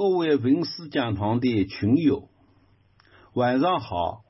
[0.00, 2.30] 各位文思讲堂的群友，
[3.34, 4.22] 晚上好。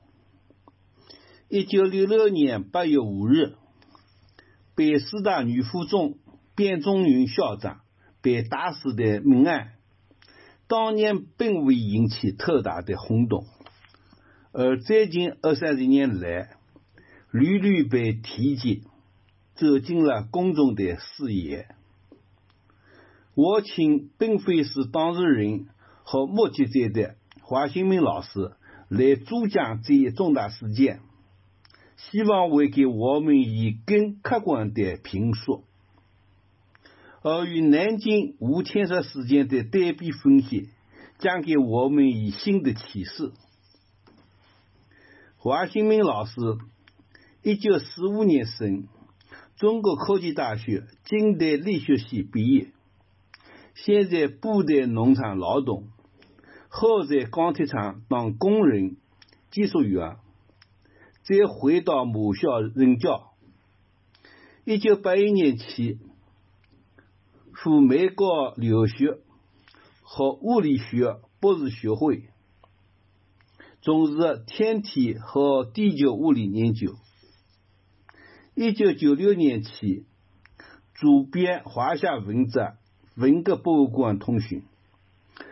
[1.47, 3.53] 一九六六年八月五日，
[4.75, 6.17] 北师大女附中
[6.57, 7.83] 卞仲云校长
[8.21, 9.75] 被打死的命案，
[10.67, 13.45] 当年并未引起特大的轰动，
[14.51, 16.49] 而最近二三十年来，
[17.31, 18.83] 屡屡被提及，
[19.55, 21.69] 走进了公众的视野。
[23.33, 25.67] 我请并非是当事人
[26.03, 28.51] 和目击者的华新明老师
[28.89, 30.99] 来主讲这一重大事件，
[31.95, 35.63] 希望为给我们以更客观的评述，
[37.21, 40.69] 而与南京无牵涉事件的对比分析，
[41.19, 43.31] 将给我们以新的启示。
[45.37, 46.33] 华新明老师，
[47.43, 48.87] 一九四五年生，
[49.55, 52.73] 中国科技大学近代力学系毕业。
[53.73, 55.87] 先在部队农场劳动，
[56.69, 58.97] 后在钢铁厂当工人、
[59.49, 60.17] 技术员，
[61.23, 63.31] 再回到母校任教。
[64.65, 65.99] 一九八一年起
[67.53, 69.19] 赴美国留学，
[70.01, 72.29] 和物理学博士学会，
[73.81, 76.95] 从事天体和地球物理研究。
[78.53, 80.05] 一九九六年起
[80.93, 82.77] 主编华夏文摘。
[83.21, 84.63] 文革博物馆通讯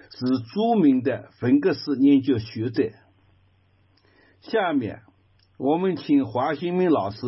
[0.10, 2.90] 是著名的文革史研究学者。
[4.42, 5.04] 下面
[5.60, 7.20] 我们请华新明老师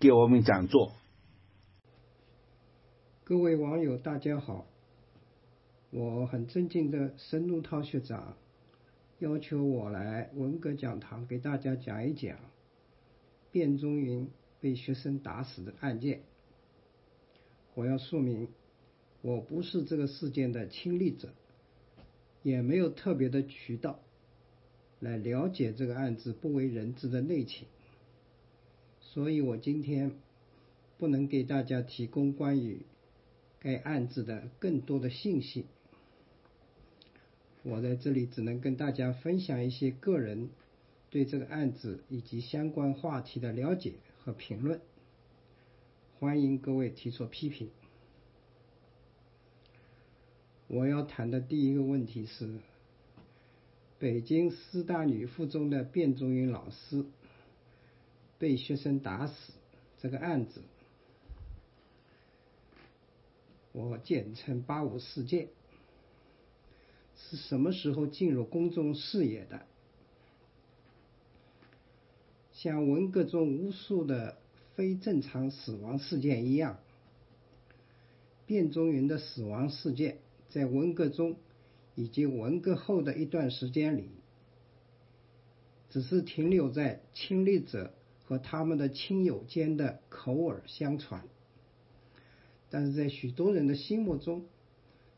[0.00, 0.94] 给我们讲座。
[3.24, 4.64] 各位网友，大家好，
[5.90, 8.38] 我很尊敬的沈怒涛学长
[9.18, 12.38] 要求我来文革讲堂给大家讲一讲
[13.52, 16.22] 卞中云被学生打死的案件。
[17.74, 18.48] 我要说明。
[19.22, 21.32] 我不是这个事件的亲历者，
[22.42, 24.00] 也没有特别的渠道
[24.98, 27.66] 来了解这个案子不为人知的内情，
[29.00, 30.12] 所以我今天
[30.98, 32.80] 不能给大家提供关于
[33.60, 35.66] 该案子的更多的信息。
[37.62, 40.50] 我在这里只能跟大家分享一些个人
[41.10, 44.80] 对这个案子以及相关话题的了解和评论，
[46.18, 47.70] 欢迎各位提出批评。
[50.72, 52.48] 我要谈的第一个问题是，
[53.98, 57.04] 北京师大女附中的卞仲云老师
[58.38, 59.52] 被学生打死
[60.00, 60.62] 这个案子，
[63.72, 65.48] 我简称“八五事件”，
[67.20, 69.66] 是什么时候进入公众视野的？
[72.54, 74.38] 像文革中无数的
[74.74, 76.78] 非正常死亡事件一样，
[78.46, 80.16] 卞仲云的死亡事件。
[80.52, 81.36] 在文革中
[81.94, 84.10] 以及文革后的一段时间里，
[85.88, 91.24] 只是停留在亲历者和他们的亲友间的口耳相传，
[92.68, 94.44] 但是在许多人的心目中，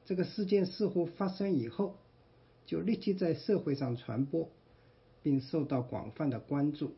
[0.04, 1.98] 这个事件似乎发生以后
[2.64, 4.48] 就立即在社会上传播，
[5.24, 6.94] 并受到广泛的关注。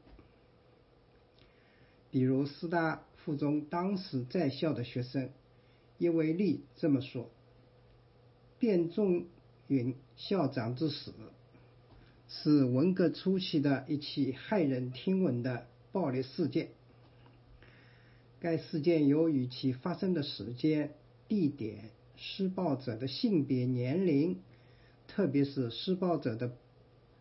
[2.10, 5.30] 比如师大附中当时在校的学生
[5.96, 7.30] 叶维利这么说。
[8.58, 9.26] 卞仲
[9.68, 11.12] 云校长之死，
[12.28, 16.70] 是文革初期的一起骇人听闻的暴力事件。
[18.40, 20.92] 该事件由于其发生的时间、
[21.28, 24.40] 地点、施暴者的性别、年龄，
[25.08, 26.56] 特别是施暴者的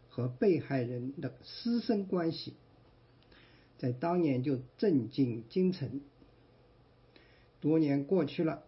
[0.10, 2.54] 和被害人的师生关系，
[3.78, 6.02] 在当年就震惊京城。
[7.60, 8.65] 多年过去了。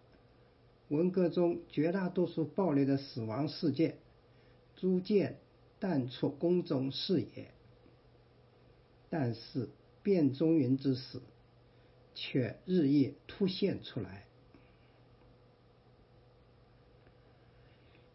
[0.90, 3.98] 文革中绝大多数暴力的死亡事件
[4.76, 5.38] 逐渐
[5.80, 7.52] 淡出公众视野，
[9.10, 9.70] 但是
[10.02, 11.22] 卞中云之死
[12.16, 14.26] 却日益凸显出来。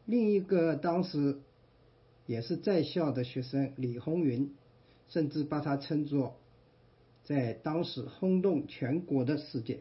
[0.06, 1.41] 另一个当时
[2.26, 4.55] 也是在校的学生李红云，
[5.08, 6.37] 甚至把他称作
[7.23, 9.81] 在当时轰动全国的事件。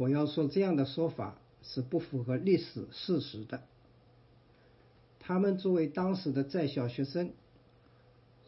[0.00, 3.64] 我要说，这样的说法是不符合历史事实的。
[5.18, 7.34] 他们作为当时的在校学生，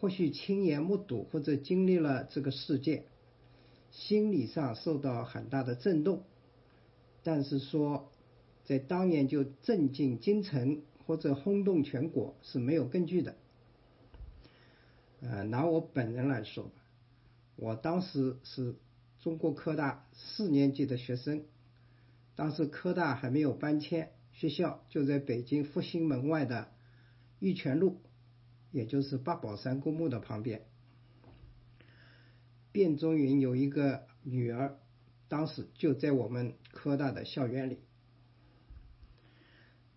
[0.00, 3.04] 或许亲眼目睹或者经历了这个事件，
[3.90, 6.22] 心理上受到很大的震动。
[7.22, 8.10] 但是说
[8.64, 13.34] 在当年就震惊京城或者轰动全国是没有根据的。
[15.20, 16.70] 呃，拿我本人来说吧，
[17.56, 18.74] 我当时是。
[19.22, 21.44] 中国科大四年级的学生，
[22.34, 26.72] 当时科大还没有搬迁，学校就在北京复兴门外的
[27.38, 28.00] 玉泉路，
[28.72, 30.66] 也就是八宝山公墓的旁边。
[32.72, 34.76] 卞中云有一个女儿，
[35.28, 37.78] 当时就在我们科大的校园里，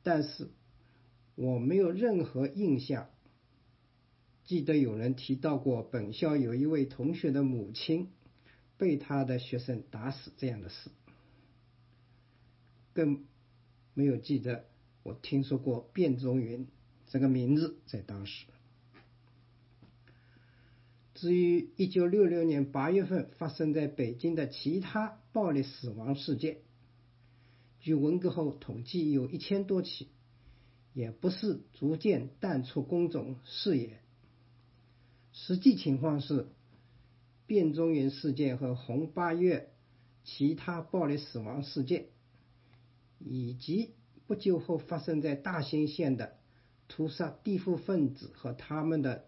[0.04, 0.52] 但是
[1.34, 3.10] 我没有任何印象，
[4.44, 8.12] 记得有人提到过本校有一位同学的母亲
[8.78, 10.90] 被他的学生打死这样的事，
[12.94, 13.24] 更
[13.94, 14.66] 没有记得
[15.04, 16.68] 我听说过卞中云
[17.08, 18.46] 这个名字在当时。
[21.14, 26.58] 至于1966年8月份发生在北京的其他暴力死亡事件，
[27.80, 30.10] 据文革后统计有一千多起，
[30.94, 34.02] 也不是逐渐淡出公众视野。
[35.32, 36.48] 实际情况是，
[37.48, 39.72] 卞中云事件和红八月
[40.24, 42.06] 其他暴力死亡事件，
[43.20, 43.92] 以及
[44.28, 46.38] 不久后发生在大兴县的
[46.88, 49.26] 屠杀地富分子和他们的。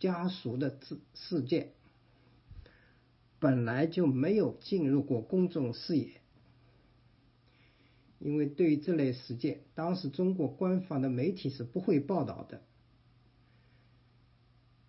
[0.00, 1.72] 家属的事事件
[3.40, 6.20] 本来就没有进入过公众视野，
[8.20, 12.62] 因为对于这类事件，当时中国官方的媒体是不会报道的。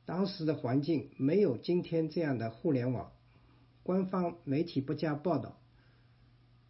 [0.09, 3.11] 当时的环境没有今天这样的互联网，
[3.83, 5.59] 官方媒体不加报道，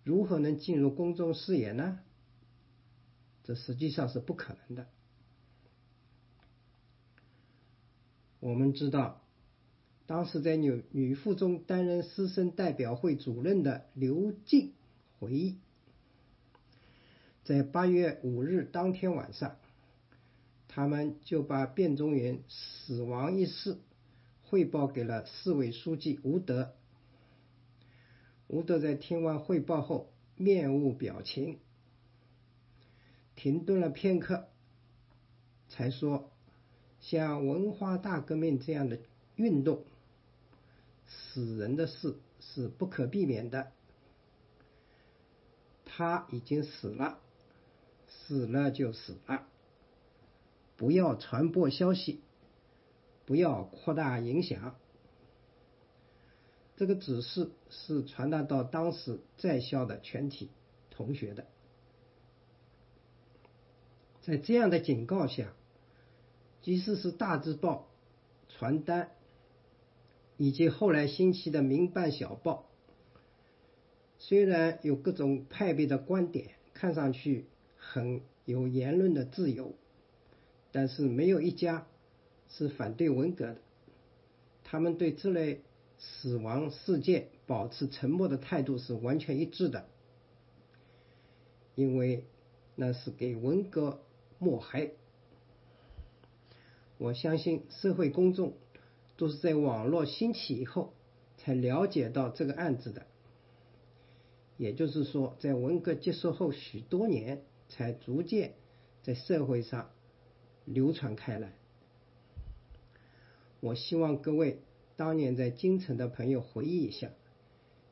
[0.03, 1.99] 如何能进入公众视野呢？
[3.45, 4.87] 这实际上是不可能的。
[8.41, 9.21] 我们知道，
[10.05, 14.73] 当时在女女附中担任师生代表会主任的刘静
[15.17, 15.59] 回忆，
[17.45, 19.55] 在八月五日当天晚上，
[20.79, 23.77] 他们就把卞中云死亡一事
[24.45, 26.73] 汇报给了市委书记吴德。
[28.47, 31.59] 吴德在听完汇报后，面无表情，
[33.35, 34.47] 停顿了片刻，
[35.67, 36.31] 才说。
[37.01, 38.99] 像文化大革命这样的
[39.35, 39.83] 运动，
[41.05, 43.73] 死人的事是不可避免的。
[45.83, 47.19] 他已经死了，
[48.07, 49.45] 死了就死了。
[50.79, 52.21] 不要传播消息，
[53.25, 54.77] 不要扩大影响。
[56.77, 60.49] 这个指示是传达到当时在校的全体
[60.89, 61.45] 同学的。
[64.21, 65.53] 在这样的警告下。
[66.61, 67.87] 即使是大字报、
[68.49, 69.11] 传单，
[70.35, 72.69] 以及后来兴起的《民办小报》，
[74.17, 77.45] 虽然有各种派别的观点，看上去
[77.77, 79.73] 很有言论的自由，
[80.71, 81.87] 但是没有一家
[82.49, 83.57] 是反对文革的。
[84.63, 85.61] 他们对这类
[85.97, 89.87] 死亡事件保持沉默的态度是完全一致的，
[91.75, 92.25] 因为
[92.75, 93.99] 那是给文革
[94.37, 94.93] 抹黑。
[96.97, 98.53] 我相信社会公众
[99.17, 100.93] 都是在网络兴起以后
[101.37, 103.07] 才了解到这个案子的，
[104.57, 108.53] 也就是说，在文革结束后许多年才逐渐
[109.01, 109.89] 在社会上
[110.69, 111.51] 流传开来。
[113.59, 114.59] 我希望各位
[114.95, 117.09] 当年在京城的朋友回忆一下，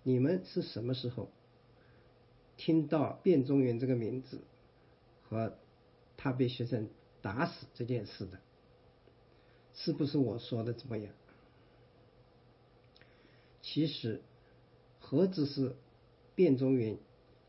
[0.03, 1.29] 你们是什么时候
[2.55, 4.41] 听到卞中原这个名字
[5.23, 5.57] 和
[6.15, 6.87] 他被学生
[7.21, 8.39] 打死这件事的？
[9.73, 11.13] 是不是我说的怎么样？
[13.61, 14.21] 其实
[14.99, 15.75] 何止是
[16.35, 16.97] 卞中云，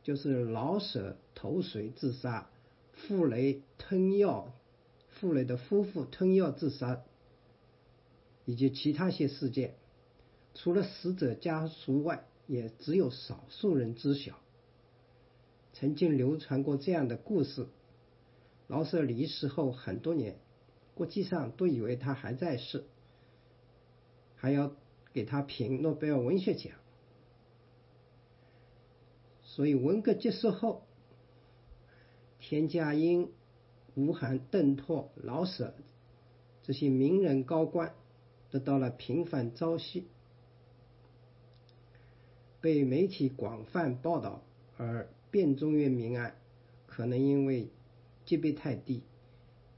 [0.02, 2.50] 就是老舍投水自杀、
[2.92, 4.52] 傅雷吞药、
[5.20, 7.02] 傅雷的夫妇吞药自杀，
[8.44, 9.74] 以及其他些事件，
[10.54, 14.38] 除了死者家属外，也只有少数人知晓。
[15.72, 17.66] 曾经流传过这样的故事：
[18.66, 20.38] 老舍离世后很多年。
[20.94, 22.82] 国际上都以为他还在世，
[24.34, 24.74] 还要
[25.12, 26.72] 给他评诺贝尔文学奖。
[29.42, 30.82] 所以文革结束后，
[32.40, 33.30] 田家英、
[33.98, 35.74] 吴晗、邓拓、老舍
[36.62, 37.92] 这些名人高官
[38.48, 40.04] 得到了频繁朝夕，
[42.60, 44.40] 被媒体广泛报道。
[44.76, 46.36] 而卞中原命案
[46.86, 47.70] 可能因为
[48.24, 49.02] 级别太低。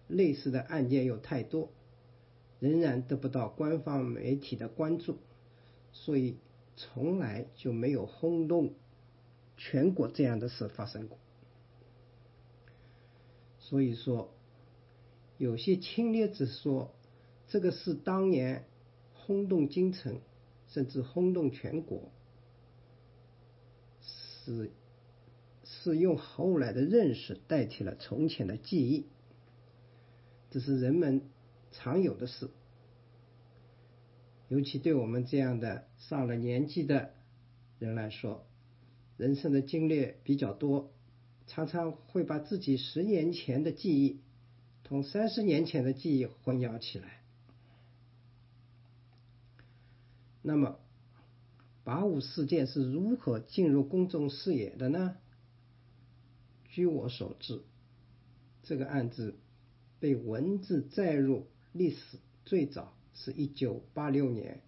[0.06, 1.70] 类似的案件又太多，
[2.58, 5.16] 仍然得不到官方媒体的关注，
[5.92, 6.36] 所以
[6.76, 8.74] 从来就没有轰动
[9.56, 11.16] 全国这样的事发生过。
[13.70, 14.34] 所以说，
[15.38, 16.92] 有些亲历者说，
[17.46, 18.64] 这个是当年
[19.14, 20.20] 轰动京城，
[20.66, 22.10] 甚至轰动全国，
[24.02, 24.72] 是
[25.62, 29.06] 是用后来的认识代替了从前的记忆，
[30.50, 31.22] 这是人们
[31.70, 32.50] 常有的事。
[34.48, 37.14] 尤其对我们这样的上了年纪的
[37.78, 38.44] 人来说，
[39.16, 40.90] 人生的经历比较多，
[41.50, 44.20] 常常会把自己十年前的记忆
[44.84, 47.24] 同三十年前的记忆混淆起来。
[50.42, 50.78] 那么，
[51.82, 55.16] 八五事件是如何进入公众视野的呢？
[56.68, 57.62] 据我所知，
[58.62, 59.34] 这个案子
[59.98, 64.60] 被文字载入历史最早是一九八六年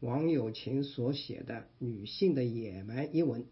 [0.00, 3.46] 王友琴所写的《女性的野蛮》一文。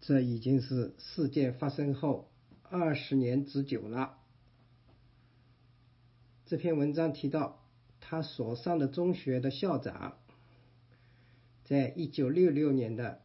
[0.00, 2.30] 这已经是事件发生后
[2.62, 4.18] 二十年之久了。
[6.46, 7.60] 这篇文章提到。
[8.00, 10.16] 他所上的中学的校长，
[11.64, 13.20] 在一九六六年的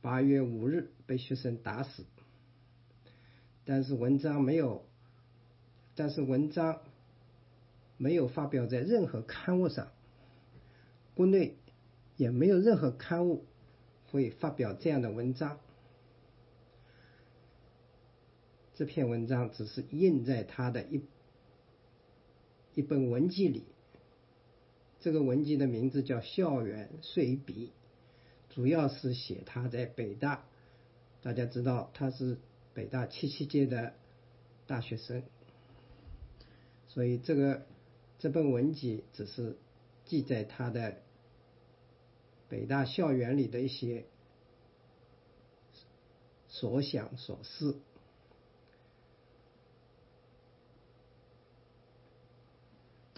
[0.00, 2.06] 八月五日被学生打死，
[3.66, 4.86] 但是文章没有，
[5.96, 6.80] 但是文章
[7.98, 9.92] 没有发表在任何刊物上，
[11.14, 11.58] 国内
[12.16, 13.44] 也没有任何刊物
[14.10, 15.58] 会发表这样的文章。
[18.74, 21.02] 这篇文章只是印在他的一
[22.74, 23.64] 一本文集里。
[25.00, 27.72] 这个文集的名字叫《校园随笔》，
[28.54, 30.44] 主要是写他在北大。
[31.22, 32.38] 大家知道他是
[32.72, 33.94] 北大七七届的
[34.66, 35.22] 大学生，
[36.88, 37.66] 所以这个
[38.18, 39.56] 这本文集只是
[40.04, 40.96] 记载他的
[42.48, 44.04] 北大校园里的一些
[46.48, 47.76] 所想所思。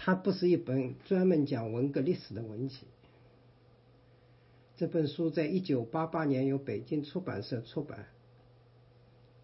[0.04, 2.80] 它不是一本专门讲文革历史的文集。
[4.76, 8.04] 这本书在一九八八年由北京出版社出版。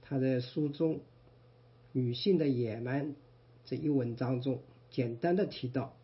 [0.03, 0.97] 他在书中
[1.93, 3.13] 《女性的野蛮》
[3.65, 5.97] 这一文章中，简单的提到：“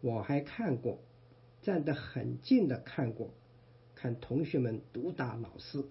[0.00, 0.98] 我还看过，
[1.60, 3.28] 站得很近的看过，
[3.94, 5.84] 看同学们毒打老师。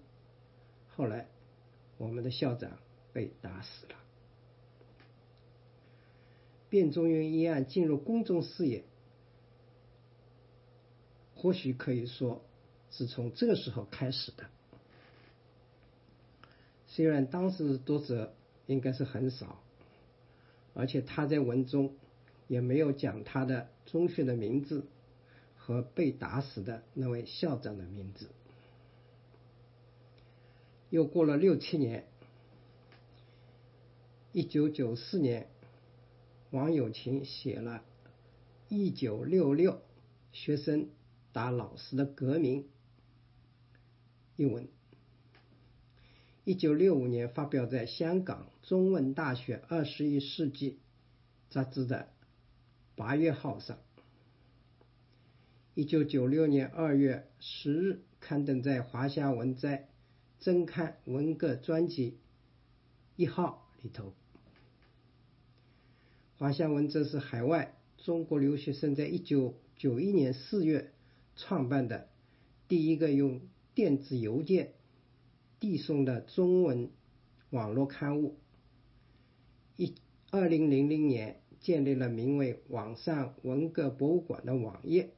[0.88, 1.28] 后来，
[1.98, 2.80] 我们的校长
[3.12, 3.94] 被打死了。”
[6.70, 8.84] 卞中云一案进入公众视野，
[11.34, 12.42] 或许可以说
[12.92, 14.44] 是从这个时候开始的。
[16.86, 18.32] 虽然当时读者
[18.66, 19.60] 应该是很少，
[20.74, 21.92] 而且他在文中
[22.46, 24.84] 也没有讲他的中学的名字
[25.58, 28.28] 和被打死的那位校长的名字。
[30.88, 32.06] 又过了六七年，
[34.32, 35.49] 一九九四年。
[36.50, 37.84] 王友琴写了
[38.74, 39.82] 《一九六六
[40.32, 40.88] 学生
[41.30, 42.62] 打老师的革命》
[44.34, 44.68] 一文，
[46.42, 50.80] 一九六五年发表在香港中文大学二十一世纪
[51.50, 52.08] 杂志的
[52.96, 53.78] 八月号上，
[55.74, 59.88] 一九九六年二月十日刊登在华夏文摘
[60.40, 62.18] 增刊文革专辑
[63.14, 64.12] 一号里头。
[66.40, 70.90] 华夏文这是海外中国留学生在一九九一年四月
[71.36, 72.08] 创办的
[72.66, 73.42] 第一个用
[73.74, 74.72] 电子邮件
[75.60, 76.90] 递送的中文
[77.50, 78.38] 网络刊物。
[79.76, 79.94] 一
[80.30, 85.10] 二零零零年建立了名为“网上文革博物馆”的网页。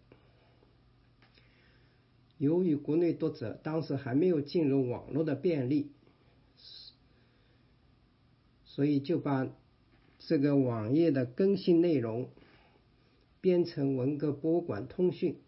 [2.36, 5.92] 由于国内读者当时还没有进入网络的便利，
[8.64, 9.48] 所以就把。
[10.24, 12.30] 这个网页的更新内容
[13.40, 15.40] 编成文革博物馆通讯，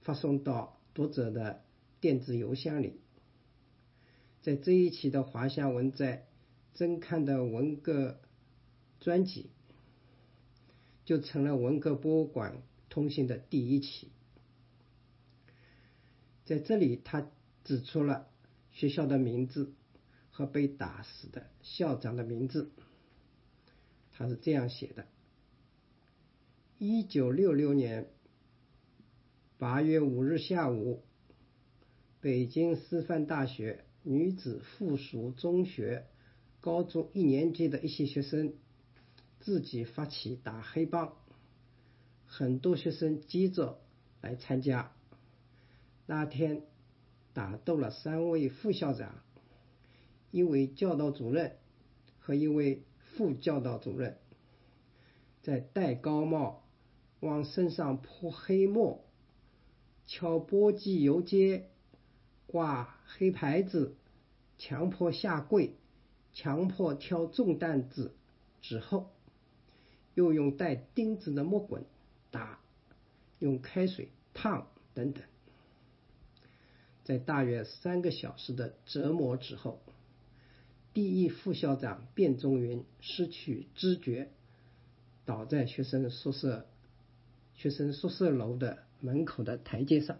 [0.00, 1.62] 发送到读者的
[2.00, 2.98] 电子邮箱里。
[4.40, 6.26] 在这一期的华夏文摘
[6.72, 8.18] 增刊的文革
[9.00, 9.50] 专辑，
[11.04, 14.10] 就成了文革博物馆通信的第一期。
[16.44, 17.30] 在这里，他
[17.64, 18.28] 指出了
[18.70, 19.74] 学校的名字
[20.30, 22.70] 和被打死的校长的名字。
[24.18, 25.04] 他是这样写的：
[26.78, 28.08] 一九六六年
[29.58, 31.02] 八月五日下午，
[32.22, 36.06] 北京师范大学女子附属中学
[36.62, 38.54] 高中一年级的一些学生
[39.38, 41.14] 自己发起打黑帮，
[42.24, 43.82] 很多学生接着
[44.22, 44.92] 来参加。
[46.06, 46.62] 那天
[47.34, 49.22] 打斗了三位副校长、
[50.30, 51.58] 一位教导主任
[52.18, 52.82] 和一位。
[53.16, 54.18] 副教导主任
[55.42, 56.62] 在戴高帽、
[57.20, 59.04] 往身上泼黑墨、
[60.06, 61.70] 敲簸箕游街、
[62.46, 63.96] 挂黑牌子、
[64.58, 65.76] 强迫下跪，
[66.34, 68.14] 强迫挑重担子
[68.60, 69.10] 之后，
[70.14, 71.84] 又用带钉子的木棍
[72.30, 72.60] 打，
[73.38, 75.24] 用开水烫等等。
[77.04, 79.80] 在大约三个小时的折磨之后，
[80.96, 84.30] 第一副校长卞中云失去知觉，
[85.26, 86.66] 倒在学生宿舍
[87.52, 90.18] 学生宿舍楼的门口的台阶上。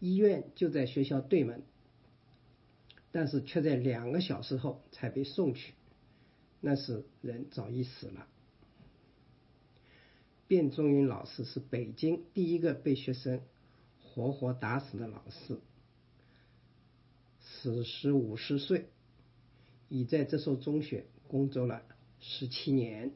[0.00, 1.62] 医院就在学校对门，
[3.12, 5.74] 但是却在两个小时后才被送去，
[6.60, 8.26] 那时人早已死了。
[10.48, 13.40] 卞中云老师是北京第一个被学生。
[14.02, 15.60] 活活打死的老师，
[17.38, 18.88] 此时五十岁，
[19.90, 21.82] 已在这所中学工作了
[22.20, 23.12] 十七年。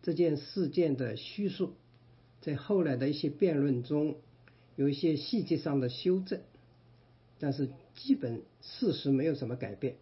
[0.00, 1.74] 这件事件的叙述，
[2.40, 4.16] 在后来的一些辩论中
[4.76, 6.40] 有一些细节上的修正，
[7.38, 9.96] 但是基本事实没有什么改变，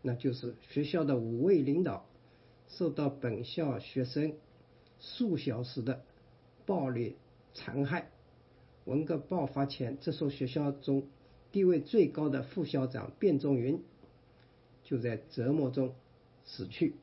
[0.00, 2.06] 那就是学校的五位领导
[2.68, 4.34] 受到本校学生
[5.00, 6.04] 数小时的
[6.64, 7.16] 暴力
[7.52, 8.10] 残害。
[8.84, 11.08] 文革爆发前，这所学校中
[11.50, 13.82] 地位最高的副校长卞仲云
[14.92, 15.94] 就在折磨中
[16.44, 16.96] 死去。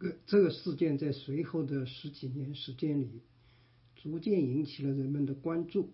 [0.00, 3.20] 这个这个事件在随后的十几年时间里，
[3.96, 5.90] 逐渐引起了人们的关注，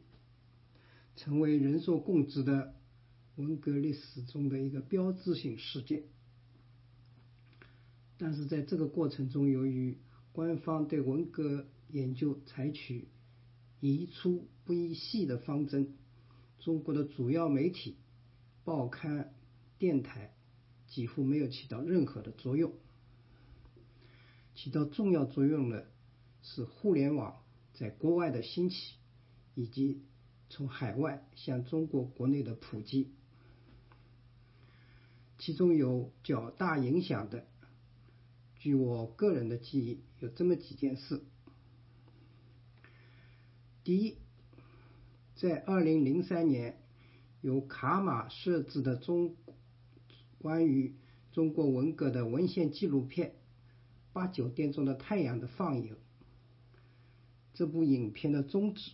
[1.16, 2.76] 成为人所共知的
[3.34, 6.04] 文革历史中的一个标志性事件。
[8.18, 9.98] 但是在这个过程中，由于
[10.30, 13.08] 官方对文革研究采取
[13.80, 15.92] 宜粗不宜细的方针，
[16.60, 17.96] 中国的主要媒体、
[18.62, 19.34] 报刊、
[19.78, 20.34] 电台
[20.86, 22.72] 几乎没有起到任何的作用。
[24.54, 25.86] 起到重要作用的
[26.42, 27.42] 是互联网
[27.74, 28.94] 在国外的兴起，
[29.54, 30.02] 以及
[30.50, 33.12] 从海外向中国国内的普及。
[35.38, 37.46] 其中有较大影响的，
[38.56, 41.22] 据我个人的记忆，有这么几件事。
[43.84, 44.18] 第一，
[45.36, 46.82] 在二零零三年，
[47.40, 49.36] 由卡马设置的中
[50.38, 50.94] 关于
[51.32, 53.28] 中国文革的文献纪录片
[54.12, 55.96] 《八九点钟的太阳》的放映。
[57.54, 58.92] 这部影片的宗旨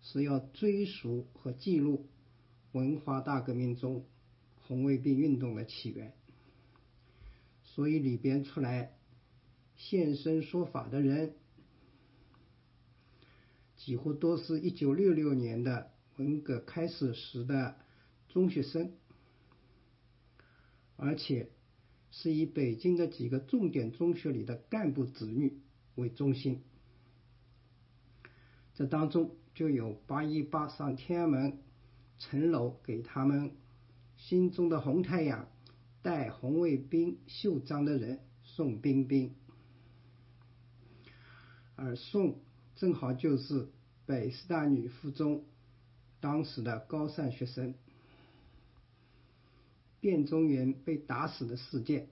[0.00, 2.06] 是要追溯和记录
[2.72, 4.04] 文化大革命中
[4.66, 6.14] 红卫兵运动的起源，
[7.62, 8.94] 所以里边出来
[9.76, 11.34] 现身说法的人。
[13.76, 17.76] 几乎都是一九六六年的文革开始时的
[18.28, 18.90] 中学生，
[20.96, 21.50] 而且
[22.10, 25.58] 是以北京的几个重点中学里的干部子女
[25.94, 26.62] 为中心。
[28.74, 31.58] 这当中就有八一八上天安门
[32.18, 33.52] 城楼给他们
[34.16, 35.48] 心中的红太阳
[36.02, 39.34] 戴红卫兵袖章的人宋彬彬，
[41.74, 42.40] 而宋
[42.74, 43.68] 正好就是。
[44.08, 45.42] 北师大女附中
[46.20, 47.74] 当时的高三学生
[50.06, 52.08] 卞中原被打死的事件，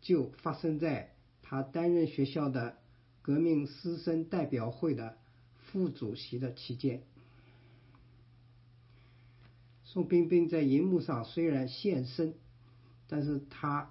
[0.00, 2.78] 就发生在他担任学校的
[3.22, 5.18] 革命师生代表会的
[5.58, 7.02] 副主席的期间。
[9.84, 12.34] 宋彬彬在荧幕上虽然现身，
[13.08, 13.90] 但是他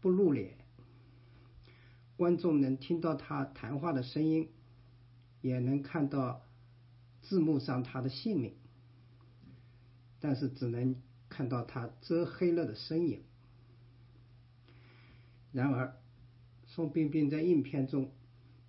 [0.00, 0.54] 不露脸，
[2.16, 4.48] 观众能听到他谈话的声音。
[5.40, 6.40] 也能看到
[7.20, 8.54] 字幕上他的姓名，
[10.18, 10.96] 但是只能
[11.28, 13.22] 看到他遮黑了的身影。
[15.52, 15.96] 然而，
[16.66, 18.10] 宋彬彬在影片中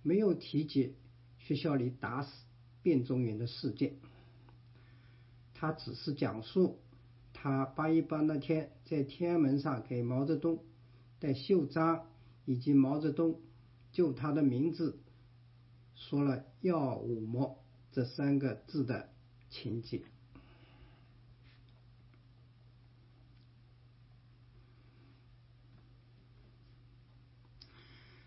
[0.02, 0.94] 没有提及
[1.38, 2.30] 学校里打死
[2.82, 3.96] 卞中云的事件，
[5.54, 6.78] 他只是讲述
[7.32, 10.62] 他八一八那天在天安门上给毛泽东
[11.18, 12.06] 戴袖章，
[12.44, 13.40] 以及毛泽东
[13.90, 15.00] 就他的名字。
[15.94, 17.58] 说了“要五毛”
[17.90, 19.08] 这三个字的
[19.48, 20.02] 情节，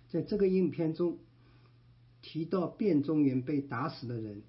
[0.09, 1.19] 在这个影片中
[2.21, 4.41] 提到卞中原被打死的人，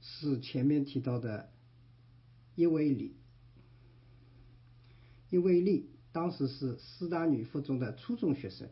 [0.00, 1.50] 是前面提到的
[2.54, 3.16] 叶伟礼。
[5.30, 8.68] 叶伟礼当时是师大女附中的初中学生。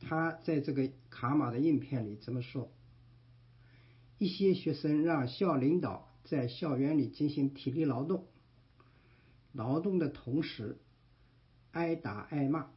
[0.00, 2.72] 他在这个卡马的影片里这么说：
[4.18, 8.26] 一些学生让校领导在校园里进行体力劳动，
[9.52, 10.78] 劳动的同时
[11.72, 12.70] 挨打挨骂。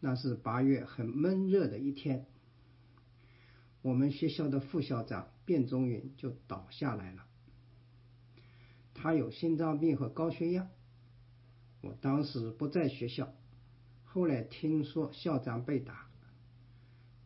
[0.00, 2.26] 那是八月很闷热的一天，
[3.82, 7.26] 我们学校的副校长卞中云就倒下来了。
[8.94, 10.68] 他有心脏病和高血压。
[11.82, 13.32] 我当时不在学校，
[14.04, 16.10] 后来听说校长被打。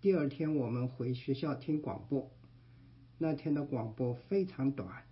[0.00, 2.30] 第二天我们回学校听广播，
[3.18, 5.04] 那天的广播非常短。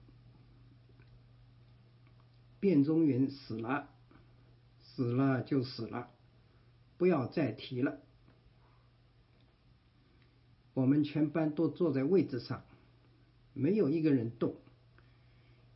[2.60, 3.88] 卞中云死了，
[4.80, 6.11] 死了就死了，
[6.98, 8.00] 不要再提了。
[10.74, 12.64] 我们全班都坐在位置上，
[13.52, 14.56] 没有一个人动。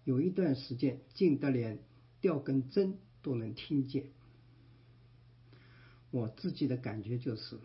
[0.04, 1.78] 有一段时间静得连
[2.20, 4.06] 掉根针都能听见。
[6.10, 7.58] 我自己的感觉就是，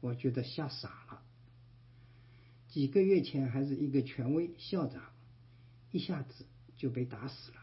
[0.00, 1.22] 我觉得吓傻了。
[2.68, 5.02] 几个月前还是一个权威校长，
[5.90, 7.58] 一下子就被打死了。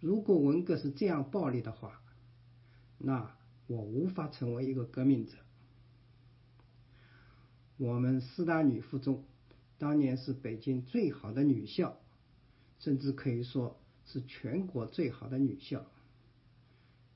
[0.00, 2.02] 如果文革是这样暴力的话，
[2.98, 3.34] 那
[3.72, 5.32] 我无法成为一个革命者。
[7.78, 9.24] 我们师大女附中
[9.78, 11.96] 当年是北京最好的女校，
[12.78, 15.86] 甚至可以说是全国最好的女校。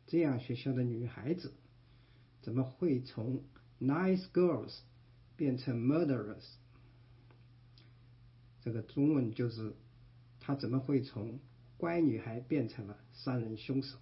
[0.06, 1.52] 这样学校的女孩子
[2.40, 3.42] 怎么会从
[3.78, 4.78] nice girls
[5.36, 6.54] 变成 murderers？
[8.62, 9.74] 这个中文就是，
[10.40, 11.38] 她怎么会从？
[11.76, 13.98] 乖女孩变成了杀人凶手。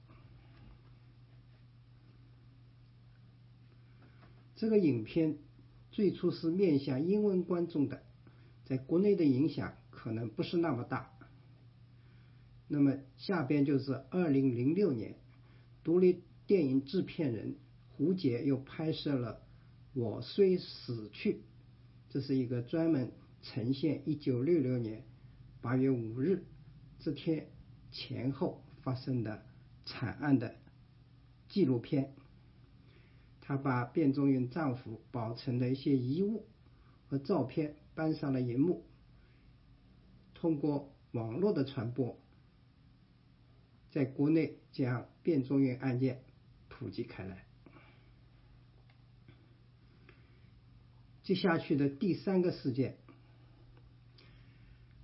[4.64, 5.36] 这个影片
[5.92, 8.02] 最初是面向英文观众的，
[8.64, 11.12] 在国内的影响可能不是那么大。
[12.66, 15.16] 那么下边就是二零零六年，
[15.82, 17.56] 独立电影制片人
[17.90, 19.42] 胡杰又拍摄了
[20.00, 21.32] 《我虽死去》，
[22.08, 25.04] 这是一个专门呈现一九六六年
[25.60, 26.42] 八月五日
[27.00, 27.48] 这天。
[27.92, 29.44] 前后发生的
[29.84, 30.54] 惨案的
[31.50, 32.14] 纪录片，
[33.46, 36.46] 他把卞中云丈夫保存的一些遗物
[37.06, 38.84] 和照片搬上了荧幕，
[40.32, 42.18] 通过网络的传播，
[43.90, 46.22] 在国内将卞中云案件
[46.68, 47.44] 普及开来。
[51.22, 52.96] 接下去的第三个事件，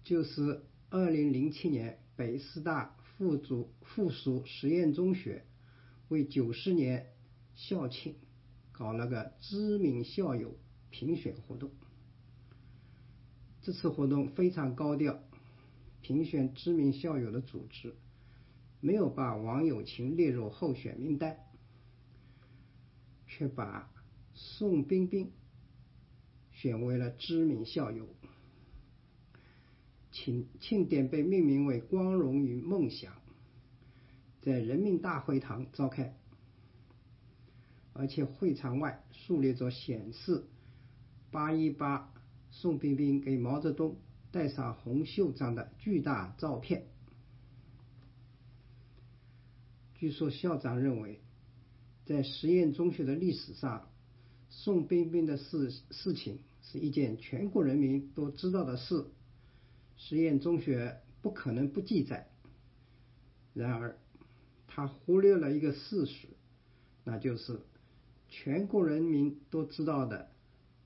[0.02, 1.98] 就是二零零七年。
[2.16, 5.46] 北师大附属附属实验中学
[6.08, 7.06] 为九十年
[7.54, 8.16] 校庆
[8.80, 10.56] 搞了个知名校友
[10.88, 11.70] 评选活动。
[13.60, 15.20] 这次活动非常高调，
[16.00, 17.94] 评选知名校友的组织
[18.80, 21.36] 没有把王友琴列入候选名单，
[23.26, 23.92] 却把
[24.32, 25.30] 宋冰冰
[26.50, 28.08] 选为了知名校友。
[30.10, 33.12] 庆庆典被命名为“光荣与梦想”，
[34.40, 36.16] 在人民大会堂召开，
[37.92, 40.44] 而且会场外树立着显示
[41.30, 42.12] “八一八”
[42.50, 43.96] 宋冰冰给毛泽东
[44.30, 46.86] 戴上红袖章的巨大照片。
[49.94, 51.20] 据说校长认为，
[52.06, 53.90] 在实验中学的历史上，
[54.48, 59.06] 宋冰冰的事事情是一件全国人民都知道的事。
[59.96, 62.30] 实验中学不可能不记载。
[63.52, 63.98] 然而，
[64.66, 66.28] 他忽略了一个事实，
[67.04, 67.60] 那就是
[68.30, 70.30] 全国人民都知道的，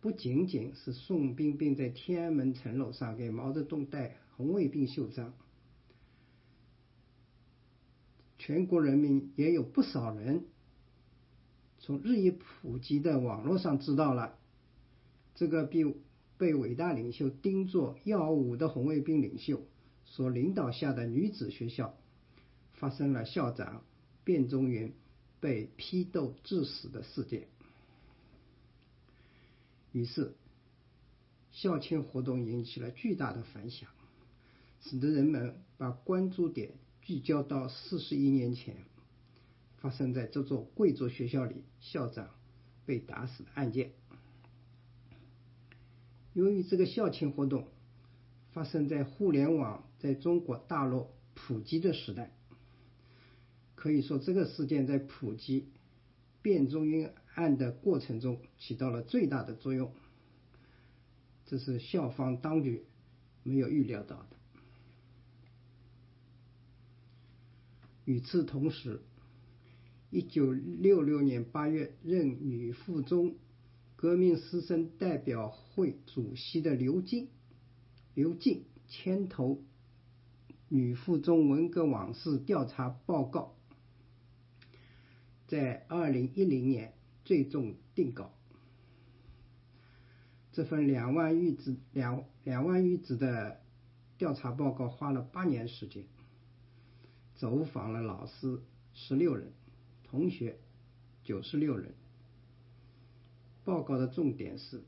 [0.01, 5.33] 不仅仅是宋彬彬在天安门城楼上给毛泽东戴红卫兵袖章，
[8.39, 10.47] 全国人民也有不少人
[11.79, 14.37] 从日益普及的网络上知道了
[15.35, 15.95] 这个被。
[16.37, 19.63] 被伟大领袖盯作耀武的红卫兵领袖
[20.05, 21.97] 所领导下的女子学校，
[22.73, 23.85] 发生了校长
[24.25, 24.93] 卞中云
[25.45, 27.49] 被批斗致死的事件。
[29.93, 30.33] 于是，
[31.53, 33.91] 校庆活动引起了巨大的反响，
[34.81, 36.71] 使得人们把关注点
[37.03, 38.75] 聚焦到四十一年前
[39.77, 42.31] 发生在这座贵族学校里校长
[42.87, 43.93] 被打死的案件。
[46.33, 47.69] 由于这个校庆活动
[48.53, 52.35] 发生在互联网在中国大陆普及的时代，
[53.85, 55.69] 可以说这个事件在普及
[56.41, 59.93] 变中云案的过程中起到了最大的作用。
[61.45, 62.87] 这是校方当局
[63.43, 64.29] 没有预料到的。
[68.07, 69.03] 与此同时，
[70.09, 73.35] 一九六六年八月任女附中。
[73.97, 77.29] 革命师生代表会主席的刘静，
[78.15, 79.63] 刘静牵头
[80.69, 83.54] 女附中文革往事调查报告，
[85.47, 88.33] 在二零一零年最终定稿。
[90.53, 93.61] 这份两万余字两两万余字的
[94.17, 96.05] 调查报告花了八年时间，
[97.35, 98.61] 走访了老师
[98.93, 99.53] 十六人，
[100.05, 100.59] 同学
[101.25, 101.93] 九十六人。
[103.65, 104.83] 报告的重点是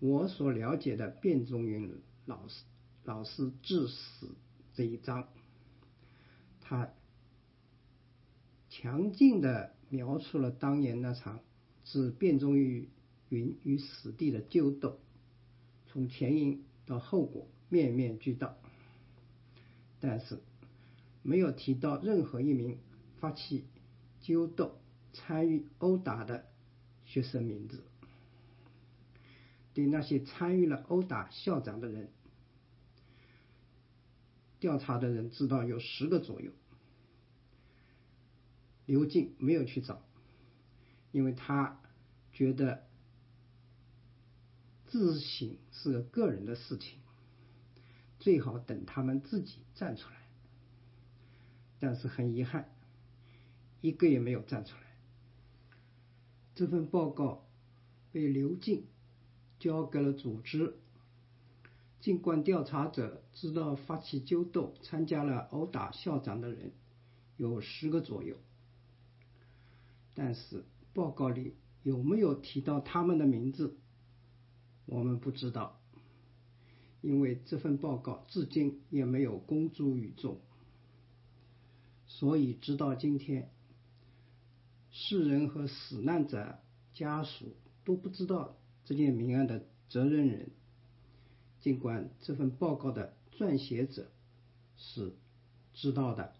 [0.00, 2.64] 我所了解的卞中云老师
[3.04, 4.34] 老师致死
[4.74, 5.28] 这一章，
[6.60, 6.90] 他
[8.80, 11.40] 强劲的描述了当年那场
[11.84, 12.88] 置卞中云
[13.28, 14.98] 于死地的纠斗，
[15.86, 18.56] 从前因到后果面面俱到，
[20.00, 20.40] 但是
[21.22, 22.78] 没有提到任何一名
[23.18, 23.64] 发起
[24.22, 24.78] 纠斗、
[25.12, 26.46] 参与殴打的。
[27.06, 27.82] 学生名字，
[29.74, 32.08] 对那些参与了殴打校长的人，
[34.60, 36.52] 调查的人知道有十个左右。
[38.90, 40.02] 刘静没有去找，
[41.12, 41.80] 因为他
[42.32, 42.88] 觉得
[44.88, 46.98] 自省是个个人的事情，
[48.18, 50.16] 最好等他们自己站出来。
[51.78, 52.68] 但是很遗憾，
[53.80, 54.82] 一个也没有站出来。
[56.56, 57.46] 这份报告
[58.10, 58.86] 被刘静
[59.60, 60.74] 交给了组织。
[62.00, 66.72] 尽管调查者知道发起纠斗、参加了殴打校长的人
[67.36, 68.36] 有十个左右，
[70.22, 73.78] 但是报告里有没有提到他们的名字，
[74.84, 75.80] 我们不知道，
[77.00, 80.38] 因为这份报告至今也没有公诸于众，
[82.06, 83.50] 所以直到今天。
[84.90, 86.58] 世人和死难者
[86.92, 90.50] 家属都不知道这件命案的责任人，
[91.60, 94.10] 尽管这份报告的撰写者
[94.76, 95.14] 是
[95.72, 96.34] 知道的，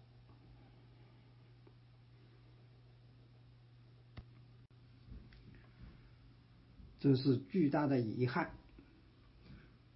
[7.01, 8.51] 这是巨大的遗憾。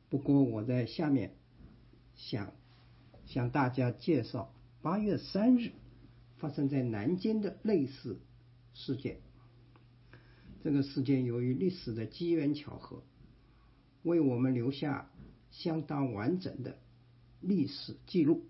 [0.10, 1.36] 不过我在下面
[2.16, 2.52] 想
[3.26, 5.72] 向大家介绍八月三日
[6.36, 8.20] 发生在南京的类似。
[8.78, 9.22] 事件，
[10.62, 13.04] 这个事件由于历史的机缘巧合，
[14.04, 15.10] 为我们留下
[15.50, 16.78] 相当完整的
[17.40, 18.44] 历史记录，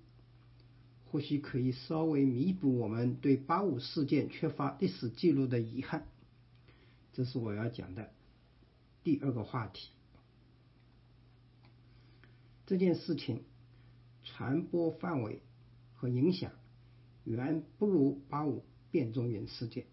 [1.11, 6.07] 或许可以稍微弥补我们对八五事件缺乏历史记录的遗憾。
[7.13, 8.09] 这是我要讲的
[9.05, 9.91] 第二个话题。
[12.65, 13.43] 这件事情
[14.23, 15.43] 传播范围
[15.93, 16.51] 和影响
[17.23, 19.85] 远不如八五变中原事件。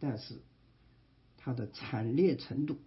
[0.00, 0.40] 但是，
[1.36, 2.78] 它的惨烈程度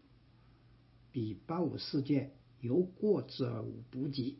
[1.11, 4.39] 比八五事件有过之而无不及。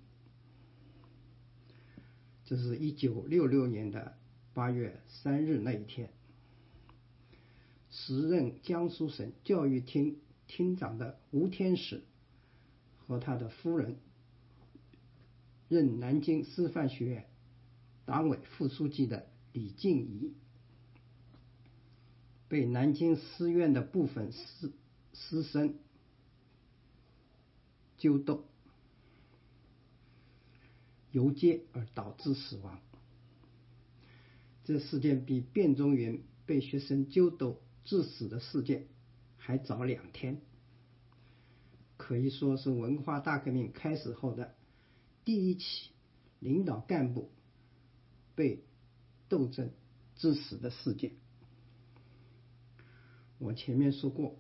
[2.46, 4.18] 这是一九六六年的
[4.56, 6.12] 八月三日那一天，
[7.92, 12.04] 时任江苏省教育厅厅长的吴天使
[12.98, 13.98] 和他的夫人，
[15.70, 17.30] 任南京师范学院
[18.06, 20.34] 党委副书记的李静怡。
[22.48, 24.72] 被南京师院的部分师
[25.14, 25.76] 师生
[28.00, 28.44] 揪斗，
[31.12, 32.80] 游街而导致死亡。
[34.64, 38.88] 这事件比卞中云被学生揪斗致死的事件
[39.50, 40.42] 还早两天，
[41.98, 44.54] 可以说是文化大革命开始后的
[45.26, 45.90] 第一起
[46.38, 47.32] 领导干部
[48.36, 48.64] 被
[49.28, 49.72] 斗争
[50.16, 51.14] 致死的事件。
[53.40, 54.36] 我前面说过，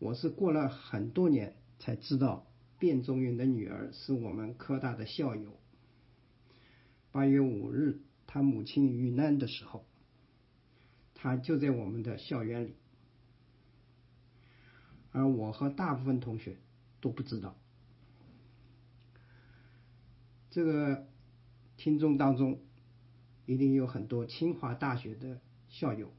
[0.00, 2.48] 我是过了很多年才知道
[2.80, 5.56] 卞中云的女儿是我们科大的校友。
[7.12, 9.86] 八月五日，他母亲遇难的时候，
[11.14, 12.74] 他就在我们的校园里，
[15.16, 16.58] 而我和大部分同学
[17.00, 17.56] 都不知道。
[20.50, 21.06] 这个
[21.78, 22.60] 听众当中，
[23.46, 26.12] 一定有很多清华大学的校友。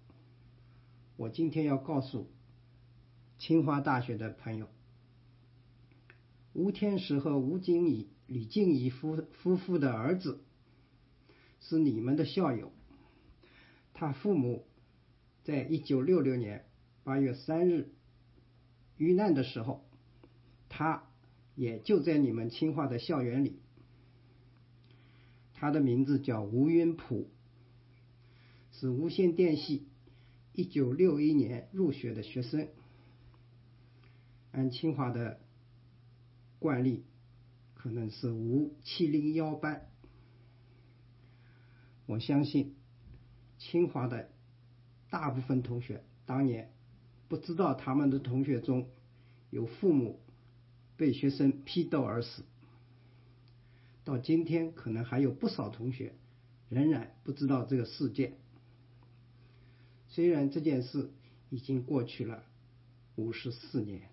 [1.16, 2.32] 我今天要告诉
[3.38, 4.68] 清华大学的朋友，
[6.54, 10.44] 吴天石和吴景怡、李静怡夫夫妇的儿子
[11.60, 12.72] 是你们的校友。
[13.94, 14.66] 他父母
[15.44, 16.66] 在一九六六年
[17.04, 17.92] 八月三日
[18.98, 19.86] 遇难的时候，
[20.70, 21.04] 他
[21.56, 23.60] 也就在你们清华的校园里。
[25.54, 27.30] 他的名字叫吴云普，
[28.72, 29.88] 是无线电系。
[30.54, 32.68] 一九六一年入学的学生，
[34.52, 35.40] 按清华的
[36.58, 37.06] 惯例，
[37.76, 39.88] 可能是无七零幺班。
[42.08, 42.76] 我相信
[43.60, 44.32] 清华的
[45.12, 46.72] 大部分同学当年
[47.28, 48.90] 不知道他们的同学中
[49.50, 50.20] 有父母
[50.96, 52.44] 被学生批斗而死。
[54.04, 56.14] 到今天，可能还有不少同学
[56.70, 58.38] 仍然不知道这个事件。
[60.08, 61.12] 虽然这件事
[61.50, 62.44] 已经过去了
[63.16, 64.10] 五十四年，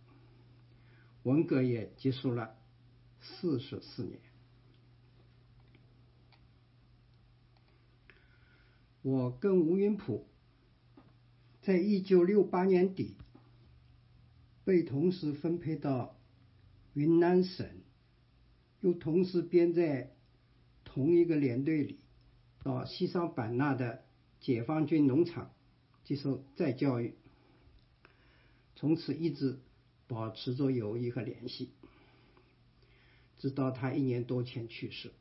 [1.22, 2.56] 文革也结束了
[3.20, 4.18] 四十四年。
[9.02, 10.26] 我跟吴云普
[11.64, 13.16] 在一九六八年底
[14.64, 16.14] 被同时分配到
[16.92, 17.66] 云南省。
[18.80, 20.14] 又同时编在
[20.84, 22.00] 同一个连队里，
[22.62, 24.04] 到西双版纳的
[24.40, 25.52] 解放军农场
[26.04, 27.14] 接受再教育，
[28.76, 29.58] 从此一直
[30.06, 31.70] 保持着友谊和联系，
[33.38, 35.14] 直到他一年多前去世。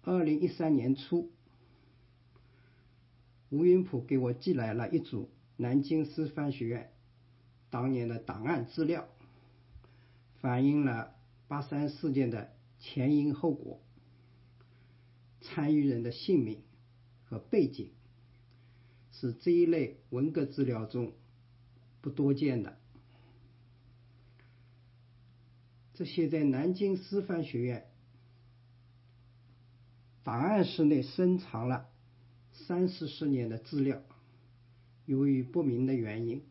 [0.00, 1.30] 二零一三年初，
[3.54, 6.90] 吴云普给我寄来了一组南京师范学院
[7.70, 9.06] 当年的档案资料。
[10.40, 11.14] 反映了
[11.46, 13.80] 八三事件的前因后果、
[15.40, 16.62] 参与人的姓名
[17.22, 17.92] 和背景，
[19.12, 21.12] 是这一类文革资料中
[22.00, 22.76] 不多见的。
[25.94, 27.86] 这些在南京师范学院
[30.24, 31.88] 档案室内深藏了
[32.54, 34.02] 三四十年的资料，
[35.04, 36.42] 由于不明的原因。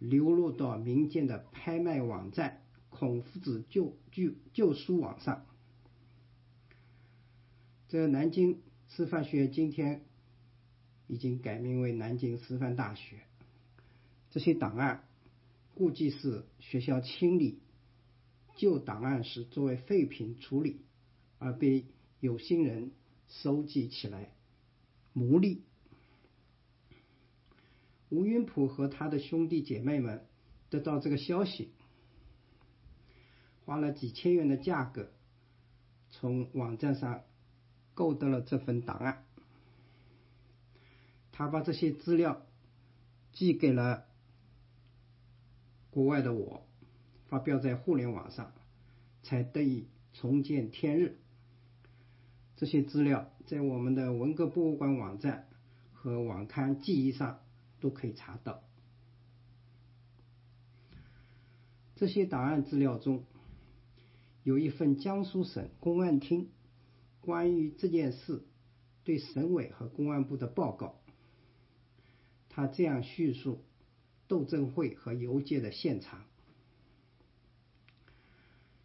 [0.00, 5.46] 流落到民间的拍卖网站“孔夫子旧旧旧书网”上。
[7.88, 10.04] 这南京师范学院今天
[11.06, 13.20] 已经改名为南京师范大学。
[14.30, 15.04] 这些档案
[15.74, 17.60] 估计是学校清理
[18.56, 20.80] 旧档案时作为废品处理，
[21.38, 21.86] 而被
[22.20, 22.90] 有心人
[23.28, 24.32] 收集起来
[25.12, 25.62] 牟利。
[28.10, 30.26] 吴云普和他的兄弟姐妹们
[30.70, 31.72] 得到这个消息，
[33.64, 35.10] 花了几千元的价格
[36.10, 37.24] 从网站上
[37.94, 39.24] 购得了这份档案。
[41.32, 42.46] 他把这些资料
[43.32, 44.06] 寄给了
[45.90, 46.64] 国外的我，
[47.26, 48.52] 发表在互联网上，
[49.24, 51.18] 才得以重见天日。
[52.64, 55.46] 这些资料在我们的文革博物馆网站
[55.92, 57.44] 和网刊记忆上。
[57.84, 58.62] 都可以查到。
[61.96, 63.24] 这些档案资料中
[64.42, 66.48] 有一份江苏省公安厅
[67.20, 68.42] 关于这件事
[69.04, 70.98] 对省委和公安部的报告。
[72.48, 73.62] 他这样叙述
[74.26, 76.24] 斗争会和游街的现场：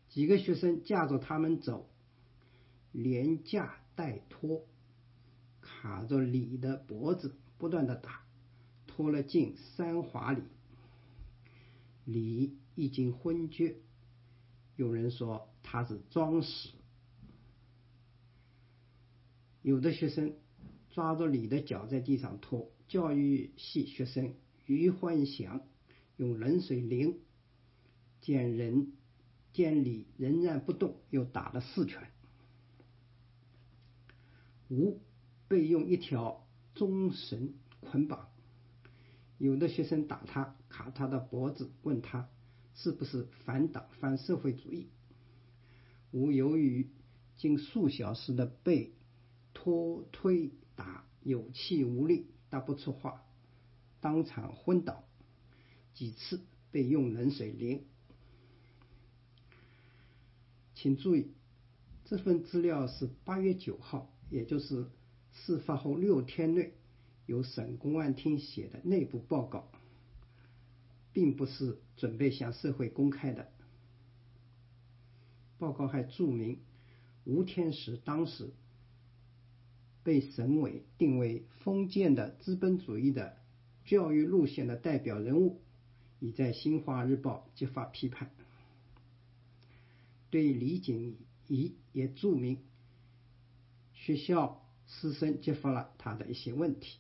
[0.10, 1.89] 几个学生架着他们走，
[2.92, 4.66] 连架带拖，
[5.62, 8.22] 卡着李的脖子，不断的打。
[8.88, 10.44] 拖了近三华里，
[12.06, 13.78] 李已经昏厥。
[14.76, 16.70] 有人说他是装死。
[19.62, 20.34] 有的学生
[20.90, 22.72] 抓着李的脚在地上拖。
[22.88, 24.34] 教育系学生
[24.66, 25.62] 于焕祥
[26.18, 27.20] 用冷水淋，
[28.20, 28.94] 见人
[29.54, 32.10] 见李仍然不动，又打了四拳。
[34.70, 35.02] 吴
[35.48, 38.30] 被用一条棕绳捆绑。
[39.38, 42.30] 有的学生打他，卡他的脖子，问他
[42.76, 44.90] 是不是反党、反社会主义。
[46.12, 46.90] 吴由于
[47.38, 48.94] 经数小时的被
[49.54, 53.24] 拖推打，有气无力，答不出话，
[54.02, 55.04] 当场昏倒。
[55.94, 57.86] 几次被用冷水淋。
[60.76, 61.34] 请注意，
[62.06, 64.86] 这份资料是八月九号，也就是
[65.34, 66.74] 事发后六天内。
[67.26, 69.70] 由省公安厅写的内部报告，
[71.14, 73.52] 并不是准备向社会公开的。
[75.60, 76.58] 报告还注明，
[77.26, 78.50] 吴天石当时
[80.02, 83.38] 被省委定为封建的资本主义的
[83.86, 85.62] 教育路线的代表人物，
[86.20, 88.32] 已在《新华日报》揭发批判。
[90.32, 91.16] 对李锦
[91.48, 92.58] 仪也注明，
[94.10, 96.98] 学校师生揭发了他的一些问题。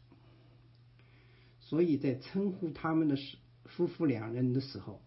[1.59, 5.01] 所以在称呼他们的时夫妇两人的时候，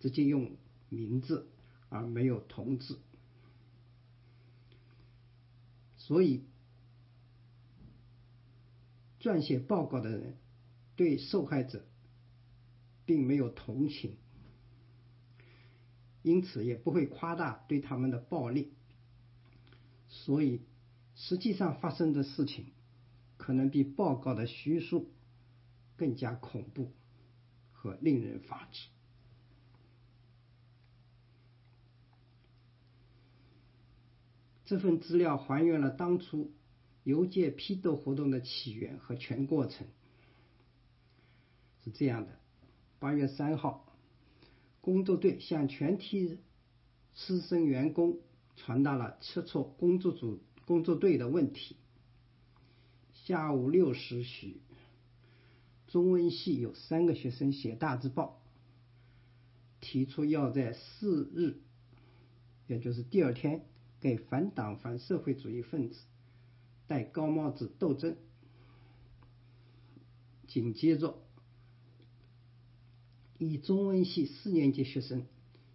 [0.00, 0.56] 直接用
[0.88, 1.48] 名字
[1.90, 2.98] 而没有同志。
[5.96, 6.44] 所以
[9.20, 10.36] 撰写报告的人
[10.96, 11.86] 对受害者
[13.06, 14.16] 并没有同情，
[16.22, 18.72] 因此也不会夸大对他们的暴力。
[20.08, 20.62] 所以
[21.14, 22.66] 实际上发生的事情，
[23.36, 25.10] 可能比报告的叙述。
[25.96, 26.90] 更加恐怖
[27.70, 28.88] 和令人发指。
[34.64, 36.50] 这份资料还原了当初
[37.04, 39.86] 邮件批斗活动的起源和全过程。
[41.84, 42.32] 是这样的：
[42.98, 43.86] 八月三号，
[44.80, 46.40] 工作队向全体
[47.14, 48.18] 师生员工
[48.56, 51.76] 传达了撤出工作组工作队的问题。
[53.12, 54.60] 下午六时许，
[55.86, 58.42] 中文系有三个学生写大字报，
[59.80, 61.56] 提出要在四日，
[62.66, 63.64] 也就是第二天。
[64.00, 65.98] 给反党反社会主义分子
[66.86, 68.18] 戴高帽子斗争。
[70.46, 71.18] 紧接着，
[73.38, 75.24] 以中文系四年级学生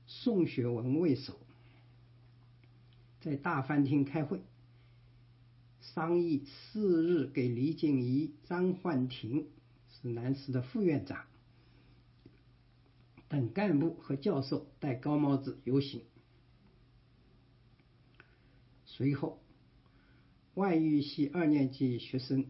[0.05, 1.39] 宋学文为首，
[3.19, 4.43] 在大饭厅开会，
[5.93, 9.47] 商议四日给李景仪、张焕廷
[9.89, 11.25] 是南师的副院长
[13.27, 16.01] 等干部和教授戴高帽子游行。
[18.85, 19.39] 随后，
[20.55, 22.45] 外语系二年级学生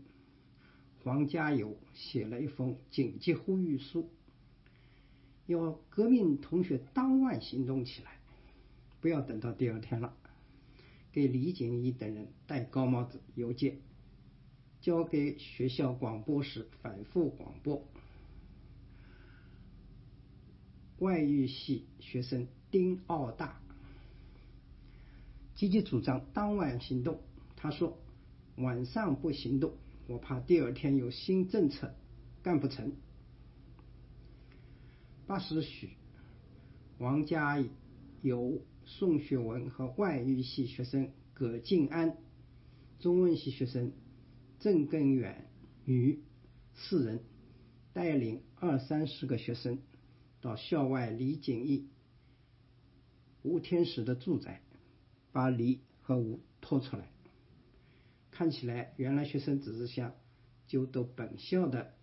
[1.03, 4.09] 黄家友写了一封紧急呼吁书，
[5.45, 8.19] 要革命同学当晚行动起来，
[8.99, 10.15] 不要等到第二天了。
[11.11, 13.79] 给李景义等人戴高帽子邮件，
[14.81, 17.83] 交给学校广播室反复广播。
[20.99, 23.59] 外语系学生丁奥大。
[25.55, 27.19] 积极主张当晚行动。
[27.57, 27.97] 他说
[28.55, 29.73] ：“晚上不行动，
[30.07, 31.93] 我怕第二天有新政策
[32.41, 32.93] 干不成。”
[35.27, 35.89] 八时许，
[36.97, 37.61] 王家
[38.21, 42.17] 友、宋学文和外语系学生葛静安、
[42.99, 43.93] 中文系学生
[44.59, 45.47] 郑根远
[45.85, 46.19] 与
[46.73, 47.23] 四人
[47.93, 49.79] 带领二三十个学生
[50.41, 51.87] 到校外李景义、
[53.43, 54.61] 吴天石的住宅。
[55.31, 57.07] 把李和吴拖出来，
[58.31, 60.15] 看起来原来学生只是想
[60.65, 61.93] 揪斗本校的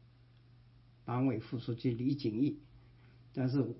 [1.04, 2.60] 党委副书记李景义，
[3.34, 3.74] 但是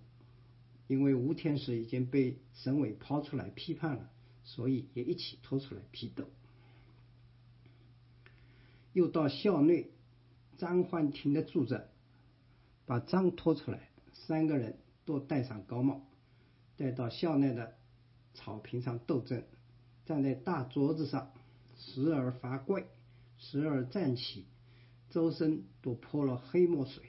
[0.87, 4.11] 因为吴天石已经被省委抛出来批判了，
[4.45, 6.28] 所以也一起拖出来批斗。
[8.93, 9.91] 又到校内
[10.57, 11.89] 张焕廷的住宅，
[12.87, 16.07] 把张拖出来，三个人都戴上高帽，
[16.76, 17.76] 带到校内的。
[18.39, 19.43] 草坪上斗争，
[20.05, 21.32] 站在大桌子上，
[21.78, 22.84] 时而罚跪，
[23.39, 24.45] 时而站起，
[25.09, 27.03] 周身都泼了黑墨水。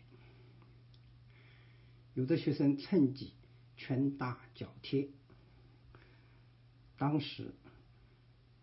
[2.13, 3.33] 有的学生趁机
[3.77, 5.11] 拳打脚踢。
[6.97, 7.53] 当时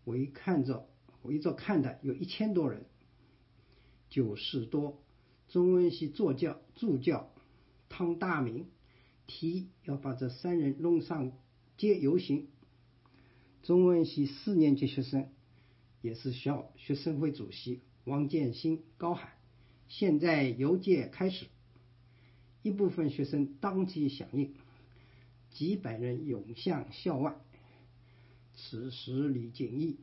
[0.05, 0.89] 围看着
[1.23, 2.85] 围着看的有一千多人。
[4.11, 5.03] 九十多，
[5.49, 7.33] 中文系助教助教
[7.89, 8.69] 汤大明
[9.27, 11.33] 提议要把这三人弄上
[11.77, 12.49] 街游行。
[13.63, 15.31] 中文系四年级学生，
[16.01, 19.33] 也是校学生会主席王建新高喊
[19.89, 21.47] ：“现在游街开始！”
[22.63, 24.55] 一部分学生当即响应，
[25.55, 27.35] 几百人涌向校外。
[28.53, 29.99] 此时李景义、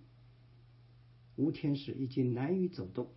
[1.36, 3.12] 吴天使已经难以走动，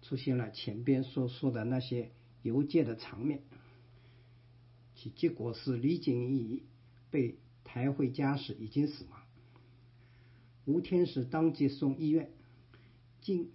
[0.00, 2.10] 出现了前边所说的那些
[2.42, 3.42] 游街的场面。
[4.94, 6.62] 其结果是李景义
[7.10, 9.20] 被抬回家时已经死亡。
[10.64, 12.30] 吴天使当即送医院，
[13.20, 13.50] 经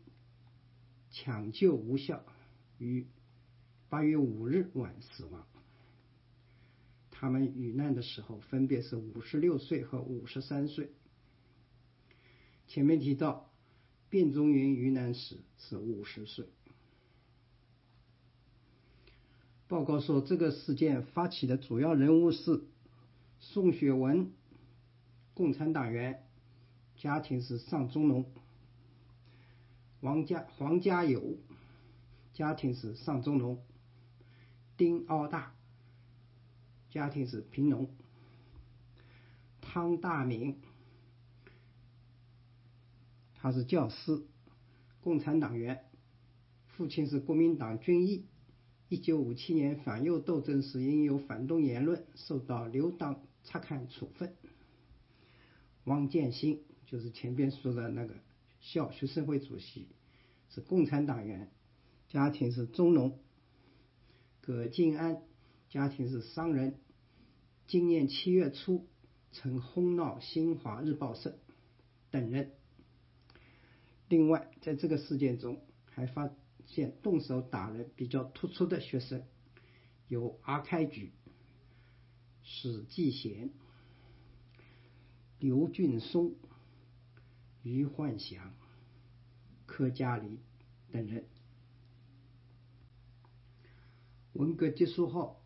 [1.11, 2.23] 抢救无效，
[2.77, 3.07] 于
[3.89, 5.49] 八月五日晚死亡。
[7.20, 10.89] 他们遇难的时候分别是五十六岁和五十三岁。
[12.65, 13.51] 前面提到，
[14.09, 16.45] 卞中云遇难时是五十岁。
[19.67, 22.63] 报告说，这个事件发起的主要人物是
[23.41, 24.32] 宋学文，
[25.34, 26.24] 共产党员。
[26.95, 28.26] 家庭是上中农，
[29.99, 31.38] 王家黄家友，
[32.34, 33.61] 家庭是上中农，
[34.78, 35.53] 丁奥大，
[36.89, 37.89] 家庭是贫农，
[39.61, 40.57] 汤大明，
[43.35, 44.23] 他是教师，
[45.01, 45.85] 共产党员，
[46.67, 48.25] 父亲是国民党军医，
[48.87, 54.35] 一九五七年反右斗争时因有反动言论受到留党察看处分，
[55.83, 56.63] 汪建新。
[56.87, 58.15] 就是前边说的那个
[58.61, 59.89] 校学生会主席
[60.49, 61.51] 是共产党员，
[62.07, 63.19] 家庭是中农。
[64.41, 65.21] 葛静安
[65.70, 66.80] 家庭是商人，
[67.67, 68.88] 今年七月初
[69.32, 71.38] 曾轰闹新华日报社
[72.09, 72.53] 等人。
[74.07, 76.32] 另外，在这个事件中还发
[76.65, 79.24] 现动手打人比较突出的学生，
[80.07, 81.13] 有阿开举、
[82.41, 83.51] 史继贤、
[85.38, 86.34] 刘俊松、
[87.61, 88.55] 于焕祥、
[89.67, 90.39] 柯嘉黎
[90.91, 91.28] 等人。
[94.34, 95.39] 文革结束后，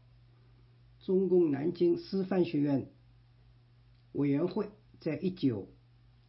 [1.04, 2.90] 中共南京师范学院
[4.14, 4.70] 委员会
[5.02, 5.68] 在一九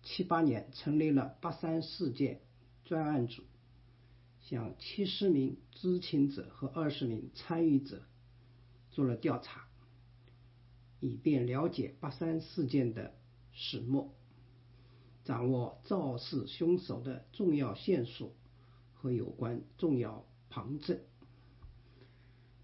[0.02, 2.40] 七八年成立了八三事件
[2.84, 3.44] 专案组，
[4.40, 8.02] 向七十名知情者和二十名参与者
[8.90, 9.68] 做了调查，
[10.98, 13.14] 以便了解八三事件的
[13.52, 14.12] 始末，
[15.22, 18.34] 掌握肇事凶手的重要线索
[18.92, 20.98] 和有关重要旁证。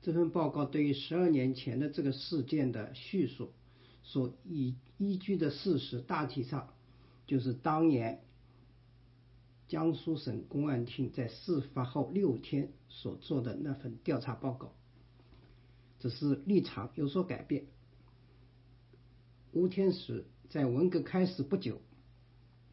[0.03, 3.53] 这份报告对于十二年前的这个事件的叙述
[4.03, 6.70] 所依依据的事实，大体上
[7.26, 8.22] 就是当年
[9.68, 14.72] 江苏省公安厅在事发后六天所做的那份调查报告，
[15.98, 17.66] 只是立场有所改变。
[19.53, 21.80] 吴天石在文革开始不久，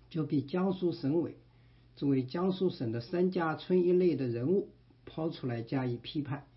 [0.10, 1.38] 就被江苏省委
[1.96, 4.70] 作为江苏省的三家村一类的人物
[5.06, 6.48] 抛出来加以批判。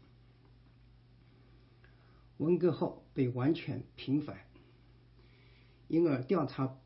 [2.41, 4.39] 文革后被完全平反，
[5.89, 6.79] 因而调查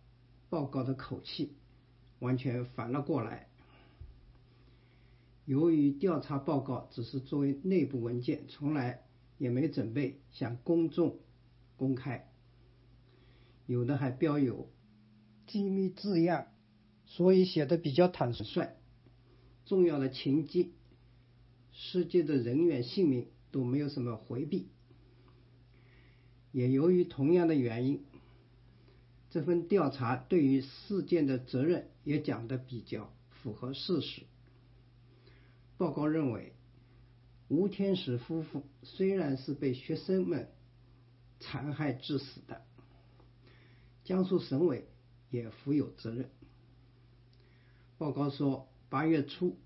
[0.51, 1.53] 报告的口气
[2.19, 3.49] 完全反了过来。
[5.45, 9.05] 由于调查报告只是作为内部文件，从来
[9.39, 11.21] 也没准备向公众
[11.77, 12.29] 公开，
[13.67, 14.69] 有的还标有
[15.47, 16.49] 机密字样，
[17.07, 18.75] 所以写的比较坦率。
[19.67, 20.71] 重要的情节、
[21.71, 24.74] 涉及的人员姓名都没有什么回避。
[26.55, 28.05] 也由于同样的原因，
[29.29, 34.23] 这份调查对于事件的责任也讲得比较符合事实。
[35.77, 36.53] 报告认为，
[37.49, 40.49] 吴天石夫妇虽然是被学生们
[41.41, 42.63] 残害致死的，
[44.05, 44.87] 江苏省委
[45.31, 46.31] 也负有责任。
[47.99, 49.59] 报告说，八月初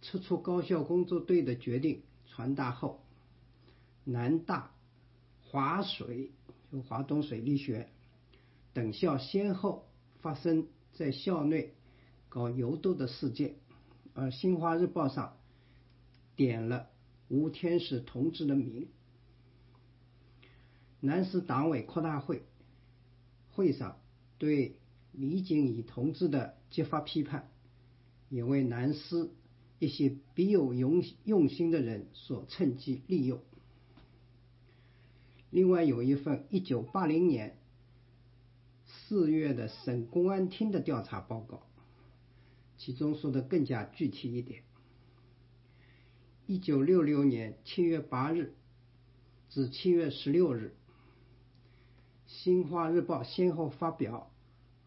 [0.00, 3.04] 撤出高校工作队的决定传达后，
[4.04, 4.70] 南大。
[5.50, 6.30] 华水
[6.70, 7.88] 就华东水利学
[8.72, 9.88] 等校先后
[10.20, 11.74] 发生在校内
[12.28, 13.56] 搞游斗的事件，
[14.14, 15.36] 而新华日报上
[16.36, 16.88] 点了
[17.26, 18.86] 吴天使同志的名。
[21.00, 22.44] 南师党委扩大会
[23.48, 24.00] 会上
[24.38, 24.76] 对
[25.10, 27.50] 李景乙同志的揭发批判，
[28.28, 29.30] 也为南师
[29.80, 33.42] 一些别有用用心的人所趁机利用。
[35.50, 37.58] 另外有一份一九八零年
[38.86, 41.66] 四月的省公安厅的调查报告，
[42.78, 44.62] 其中说的更加具体一点。
[46.46, 48.54] 一九六六年七月八日
[49.48, 50.76] 至七月十六日，
[52.32, 54.32] 《新华日报》先后发表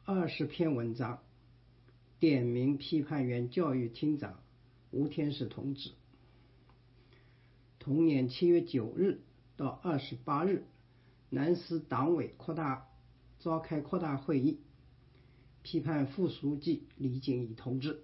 [0.05, 1.21] 二十篇文章，
[2.19, 4.39] 点名批判原教育厅长
[4.91, 5.91] 吴天石同志。
[7.79, 9.19] 同年七月九日。
[9.55, 10.65] 到二十八日，
[11.29, 12.87] 南师党委扩大
[13.39, 14.59] 召开扩大会议，
[15.61, 18.03] 批判副书记李景乙同志。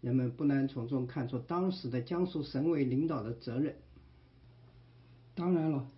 [0.00, 3.76] 人们不难从中看出当时的江苏省委领导的责任。
[5.34, 5.90] 当然了，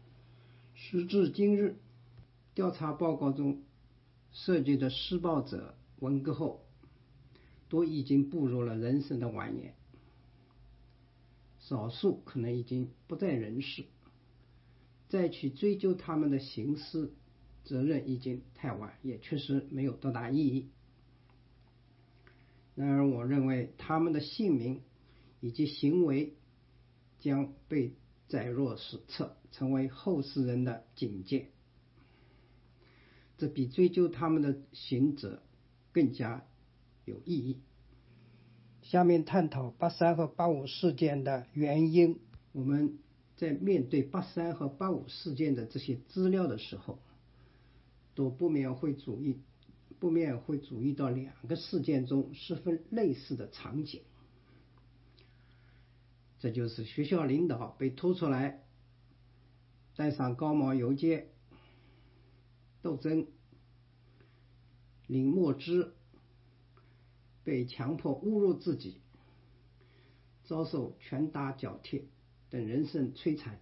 [0.74, 1.77] 时至今日，
[2.55, 3.62] 调查报告中
[4.33, 6.64] 涉及的施暴者，文革后
[7.68, 9.76] 都已经步入了人生的晚年。
[11.69, 13.87] 少数可能已经不在人世，
[15.09, 17.12] 再去追究他们的刑事
[17.64, 20.71] 责任已经太晚，也确实没有多大意义。
[22.77, 24.83] 然而，我认为他们的姓名
[25.41, 26.37] 以及行为
[27.19, 27.97] 将被
[28.29, 31.51] 载入史册，成为后世人的警戒。
[33.39, 35.43] 这比追究他们的刑责
[35.91, 36.47] 更加
[37.05, 37.61] 有意义。
[38.89, 42.20] 下面探讨八三和八五事件的原因。
[42.53, 42.99] 我们
[43.37, 47.01] 在面对八三和八五事件的这些资料的时候，
[48.14, 49.41] 都不免会注意，
[49.99, 54.03] 不免会注意到两个事件中十分类似的场景。
[56.39, 58.62] 这就是学校领导被拖出来，
[59.97, 61.26] 戴上高帽游街
[62.82, 63.26] 斗争，
[65.09, 65.95] 领墨汁。
[67.47, 69.01] 被强迫侮辱自己，
[70.42, 72.09] 遭受拳打脚踢
[72.51, 73.61] 等人身摧残。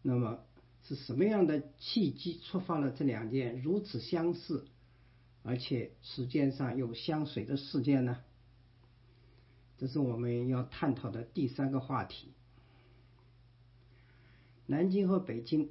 [0.00, 0.40] 那么
[0.84, 4.66] 是什么样的契机触发了这两件如此相似，
[5.42, 8.16] 而且时间上又相随的事件呢？
[9.76, 12.32] 这是我们要探讨的第三个话题。
[14.64, 15.68] 南京和北京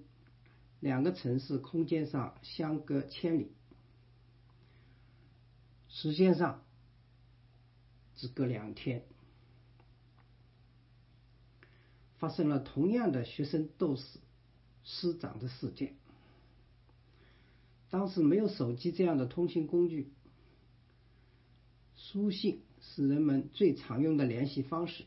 [0.80, 3.55] 两个城市空间上相隔千里，
[5.96, 6.62] 时间上
[8.18, 9.06] 只隔两天，
[12.18, 14.20] 发生了同样的学生斗死
[14.84, 15.96] 师长的事件。
[17.90, 20.12] 当时没有手机这样的通信工具，
[21.96, 25.06] 书信是人们最常用的联系方式。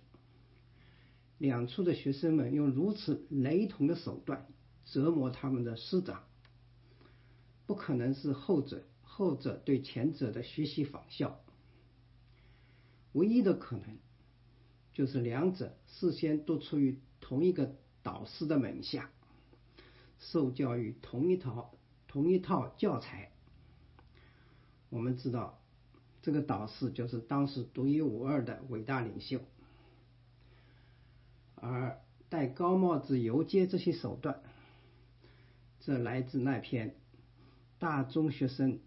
[1.36, 4.46] 两处的学生们用如此雷同的手段
[4.86, 6.24] 折磨他们的师长，
[7.66, 8.87] 不可能是后者
[9.18, 11.40] 后者对前者的学习仿效，
[13.14, 13.98] 唯一的可能
[14.92, 19.10] 就是两者事先都处于同一个导师的门下，
[20.20, 21.74] 受教育同一套
[22.06, 23.32] 同一套教材。
[24.88, 25.60] 我们知道，
[26.22, 29.40] 这个导师就是当时独一无二的伟大领袖。
[31.56, 34.40] 而戴高帽子游街这些手段，
[35.80, 36.94] 这来自那篇
[37.80, 38.78] 大中学生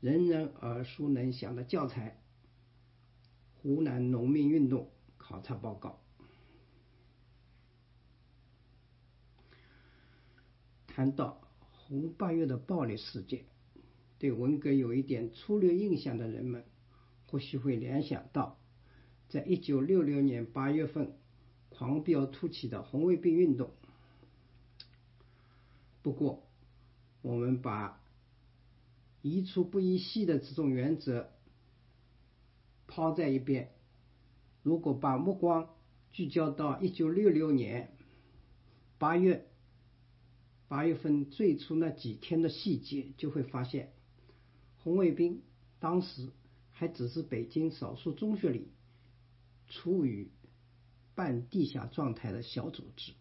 [0.00, 2.20] 人人耳熟能详的教材
[3.62, 6.00] 《湖南农民运动考察报告》。
[10.86, 11.40] 谈到
[11.70, 13.44] 红八月的暴力事件，
[14.18, 16.64] 对文革有一点粗略印象的人们，
[17.26, 18.58] 或许会联想到，
[19.28, 21.16] 在一九六六年八月份。
[21.72, 23.70] 狂飙突起的红卫兵运动。
[26.02, 26.42] 不过，
[27.22, 27.99] 我们把
[29.22, 31.30] 宜粗不宜细的这种原则
[32.86, 33.70] 抛在一边，
[34.62, 35.70] 如果把目光
[36.12, 37.92] 聚焦到一九六六年
[38.98, 39.46] 八月
[40.68, 43.92] 八月份最初那几天的细节，就会发现，
[44.78, 45.42] 红卫兵
[45.78, 46.30] 当时
[46.72, 48.68] 还只是北京少数中学里
[49.68, 50.30] 处于。
[51.12, 53.12] 半地下状态的小组织。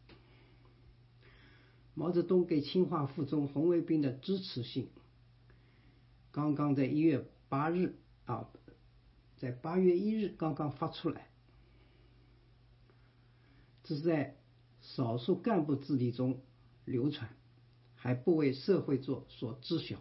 [1.95, 4.87] 毛泽东给清华附中红卫兵的支持信，
[6.31, 8.49] 刚刚在一月八日啊，
[9.37, 11.29] 在八月一日刚刚发出来，
[13.83, 14.37] 只是在
[14.81, 16.41] 少数干部子弟中
[16.85, 17.29] 流传，
[17.95, 19.97] 还不为社会做所知晓。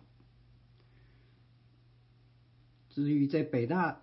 [2.91, 4.03] 至于在北大、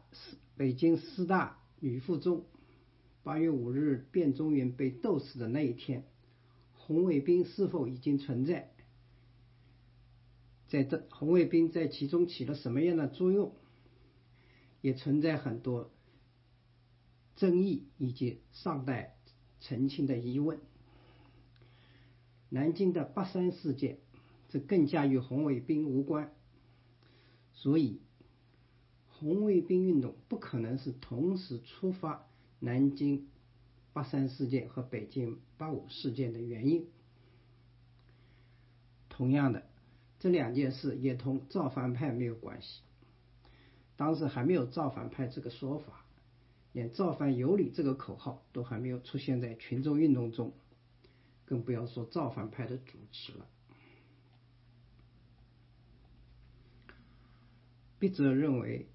[0.55, 2.45] 北京师大女附中。
[3.23, 6.05] 八月五日，卞中云被斗死的那一天，
[6.73, 8.74] 红卫兵是否已经存在？
[10.68, 13.53] 在这红卫兵在其中起了什么样的作用？
[14.82, 15.89] 也存在很多
[17.36, 19.16] 争议以及尚待
[19.59, 20.59] 澄清的疑问。
[22.49, 23.97] 南京的八三事件，
[24.47, 26.32] 这更加与红卫兵无关，
[27.53, 27.99] 所以
[29.07, 32.28] 红卫兵运动不可能是同时出发。
[32.59, 33.28] 南京
[33.91, 36.88] 八三事件和北京八五事件的原因，
[39.09, 39.68] 同样的，
[40.20, 42.82] 这两件事也同造反派没有关系。
[43.95, 46.05] 当时还没有造反派这个说法，
[46.72, 50.53] 连造反有理这个口号都还没有出现在群众运动中，
[51.45, 53.47] 更不要说造反派的主持了。
[57.99, 58.88] 笔者认为。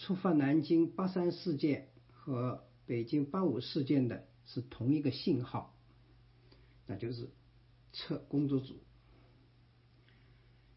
[0.00, 5.74] 触发南京八三事件和北京八五事件的是同一个信号，
[6.86, 7.28] 那就是
[7.98, 8.76] 撤工作组。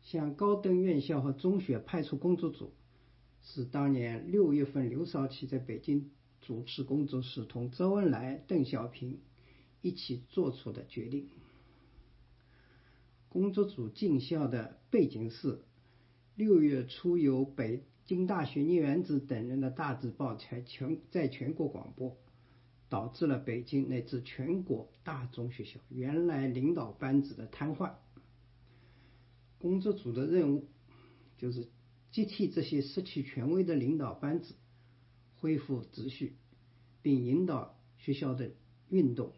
[0.01, 2.73] 向高等院校和中学派出工作组，
[3.43, 6.09] 是当年六月份刘少奇在北京
[6.41, 9.19] 主持工作时，同周恩来、邓小平
[9.83, 11.29] 一起做出的决定。
[13.29, 15.61] 工作组进校的背景是
[16.35, 17.83] 六月初由北。
[18.03, 22.17] 京大学聂元子等人的大字报在全在全国广播，
[22.91, 27.93] 导致了北京乃至全国大中学校原来领导班子的瘫痪。
[29.59, 30.67] 工作组的任务
[31.37, 31.69] 就是
[32.11, 34.55] 接替这些失去权威的领导班子，
[35.37, 36.35] 恢复秩序，
[37.01, 38.51] 并引导学校的
[38.89, 39.31] 运动，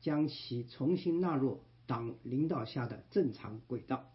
[0.00, 4.08] 将其重新纳入党领导下的正常轨道。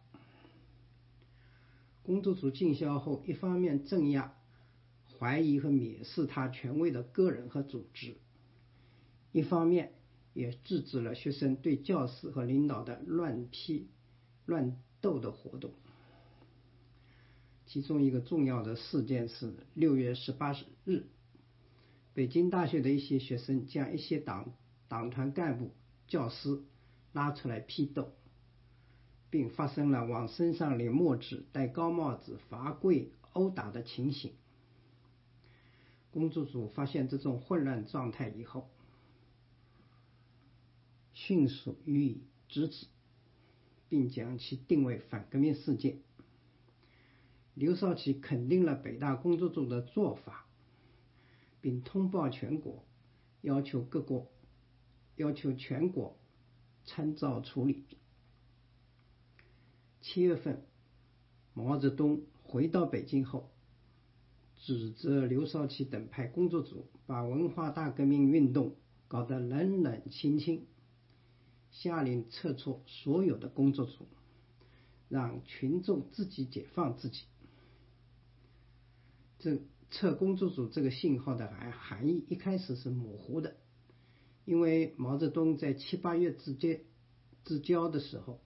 [2.04, 4.34] 工作组进校后，一方面镇压
[5.20, 8.16] 怀疑和蔑视他权威的个人和组织，
[9.32, 9.94] 一方面
[10.34, 13.88] 也制止了学生对教师和领导的乱批
[14.46, 15.72] 乱斗的活动。
[17.66, 20.56] 其中一个重要的事件是六月十八
[20.86, 21.04] 日，
[22.14, 24.54] 北京大学的一些学生将一些党
[24.88, 25.72] 党团干部、
[26.08, 26.62] 教师
[27.14, 28.14] 拉出来批斗。
[29.30, 34.32] 并发生了往身上淋墨汁、戴高帽子、罚跪、殴打的情形。
[36.12, 38.70] 工作组发现这种混乱状态以后，
[41.28, 42.88] 迅速予以制止，
[43.90, 46.00] 并将其定为反革命事件。
[47.54, 50.48] 刘少奇肯定了北大工作组的做法，
[51.60, 52.86] 并通报全国，
[53.42, 54.32] 要求各国
[55.18, 56.18] 要求全国
[56.86, 57.84] 参照处理。
[60.00, 60.66] 七月份，
[61.54, 63.52] 毛泽东回到北京后，
[64.56, 68.78] 指责刘少奇等派工作组把文化大革命运动
[69.10, 70.66] 搞得冷冷清清，
[71.72, 74.08] 下令撤出所有的工作组，
[75.10, 77.24] 让群众自己解放自己。
[79.40, 79.62] 这
[79.92, 83.56] 撤工作组这个信号的含含义一开始是模糊的，
[84.46, 86.82] 因为毛泽东在七八月之间
[87.46, 88.40] 之交的时候。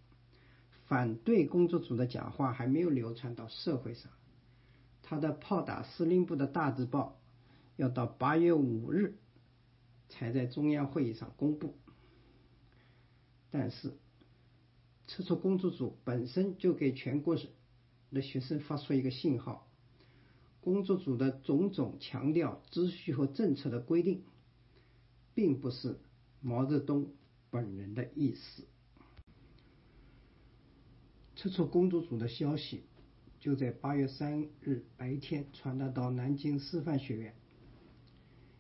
[0.88, 4.12] 反对工作组的讲话还没有流传到社会上，
[5.02, 7.18] 他的炮打司令部的大字报
[7.78, 9.16] 要到八月五日
[10.10, 11.78] 才在中央会议上公布。
[13.52, 13.92] 但是，
[15.08, 17.38] 撤出工作组本身就给全国
[18.12, 19.68] 的学生发出一个信号：
[20.62, 24.24] 工作组的种种强调秩序和政策的规定，
[25.34, 26.00] 并不是
[26.40, 27.14] 毛泽东
[27.50, 28.64] 本人的意思。
[31.36, 32.84] 撤出工作组的消息，
[33.40, 37.36] 就在八月三日白天传达到南京师范学院。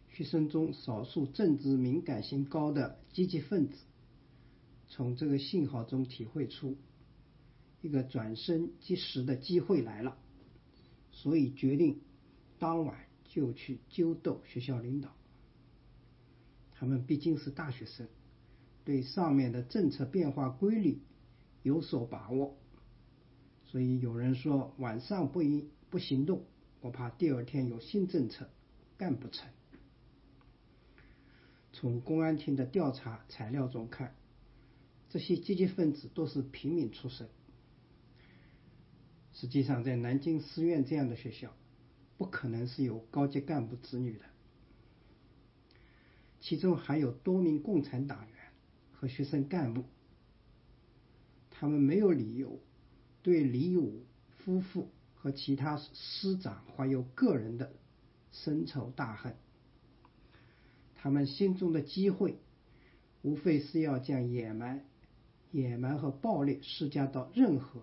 [0.10, 3.78] 学生中少数政治敏感性高的积极分子，
[4.92, 6.76] 从这个信号中体会出
[7.82, 10.18] 一个转身即时的机会来了，
[11.14, 12.02] 所以决定
[12.60, 15.16] 当晚就去揪斗学校领导。
[16.74, 18.10] 他们毕竟是大学生，
[18.84, 21.00] 对上面的政策变化规律
[21.64, 22.58] 有所把握。
[23.64, 26.44] 所以有人说晚上不一不行动，
[26.82, 28.50] 我怕第二天有新政策
[28.98, 29.48] 干不成。
[31.72, 34.14] 从公安厅的调查材料中看，
[35.12, 37.28] 这些积极分子都是平民出身。
[39.34, 41.53] 实际上，在南京师院这样的学校，
[42.18, 44.26] 不可能是有高级干部子女的，
[46.39, 48.36] 其中还有多名共产党员
[48.93, 49.84] 和学生干部，
[51.49, 52.59] 他们没有理由。
[53.24, 54.03] 对李武
[54.39, 57.72] 夫妇和其他师长怀有个人的
[58.32, 59.36] 深仇大恨，
[60.95, 62.38] 他们心中的机会，
[63.22, 64.84] 无非是要将野蛮、
[65.52, 67.82] 野蛮和暴力施加到任何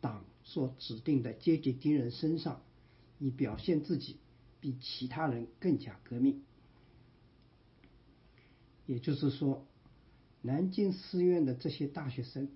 [0.00, 2.62] 党所指定的阶级敌人身上，
[3.18, 4.16] 以表现自己
[4.60, 6.42] 比其他人更加革命。
[8.86, 9.66] 也就是说，
[10.42, 12.48] 南京师院的这些大学生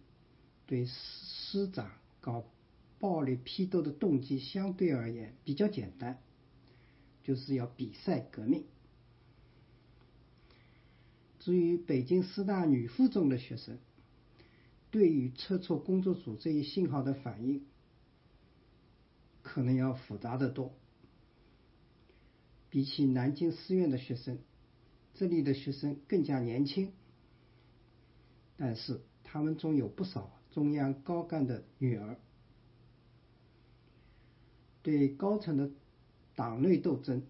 [0.67, 1.91] 对师长。
[2.21, 2.45] 搞
[2.99, 6.19] 暴力批斗的动机相对而言比较简单，
[7.23, 8.65] 就是要比赛革命。
[11.39, 13.79] 至于北京师大女附中的学生，
[14.91, 17.65] 对于撤出工作组这一信号的反应，
[19.43, 20.73] 可能要复杂的多。
[22.71, 24.39] 比起南京师院的学生，
[25.15, 26.93] 这里的学生更加年轻，
[28.57, 30.35] 但是他们中有不少。
[30.51, 32.19] 中央高干的女儿
[34.83, 35.71] 对高层的
[36.35, 37.23] 党内斗争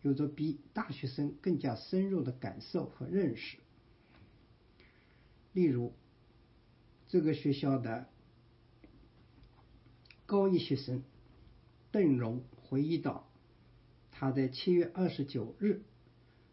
[0.00, 3.58] 有着比大学生更加深入的感受和认识。
[5.52, 5.92] 例如，
[7.12, 8.08] 这个学校的
[10.24, 11.02] 高一学生
[11.90, 13.28] 邓荣回忆到，
[14.10, 15.82] 他在七月二十九日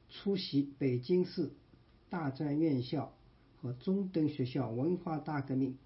[0.10, 1.54] 出席北京市
[2.10, 3.16] 大专院校
[3.62, 5.78] 和中等学校文化大革命。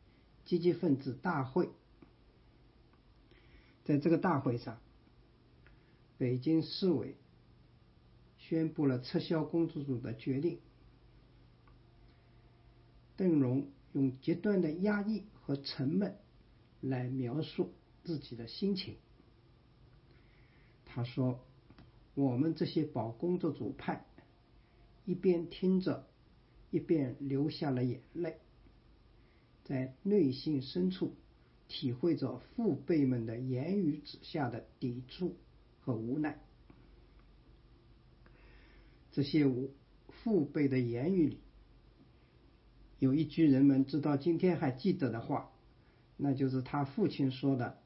[0.43, 1.69] 积极分子大会，
[3.85, 4.79] 在这个大会上，
[6.17, 7.15] 北京市委
[8.39, 10.57] 宣布了撤销工作组的决定。
[13.15, 16.17] 邓荣用极端的压抑和沉闷
[16.81, 17.71] 来描述
[18.03, 18.97] 自己的心情。
[20.85, 21.39] 他说
[22.13, 24.05] ：“我们这些保工作组派，
[25.05, 26.05] 一边听着，
[26.69, 28.37] 一边流下了眼泪。”
[29.63, 31.15] 在内心深处，
[31.69, 35.37] 体会着父辈们的言语之下的抵触
[35.79, 36.43] 和无奈。
[39.11, 39.45] 这些
[40.09, 41.39] 父辈的言语里，
[43.03, 45.51] 有一句人们直到今天还记得的话，
[46.15, 47.77] 那就是他父亲说的：“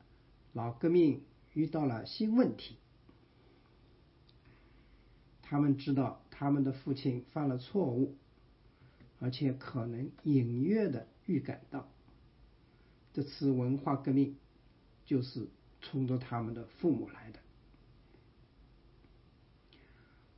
[0.53, 1.23] 老革命
[1.55, 2.75] 遇到了新问题。”
[5.41, 8.15] 他们知道他们的父亲犯了错误，
[9.19, 11.07] 而且可能隐约的。
[11.25, 11.89] 预感到，
[13.11, 14.37] 这次文化革命
[15.03, 15.47] 就是
[15.81, 17.39] 冲着他们的父母来的。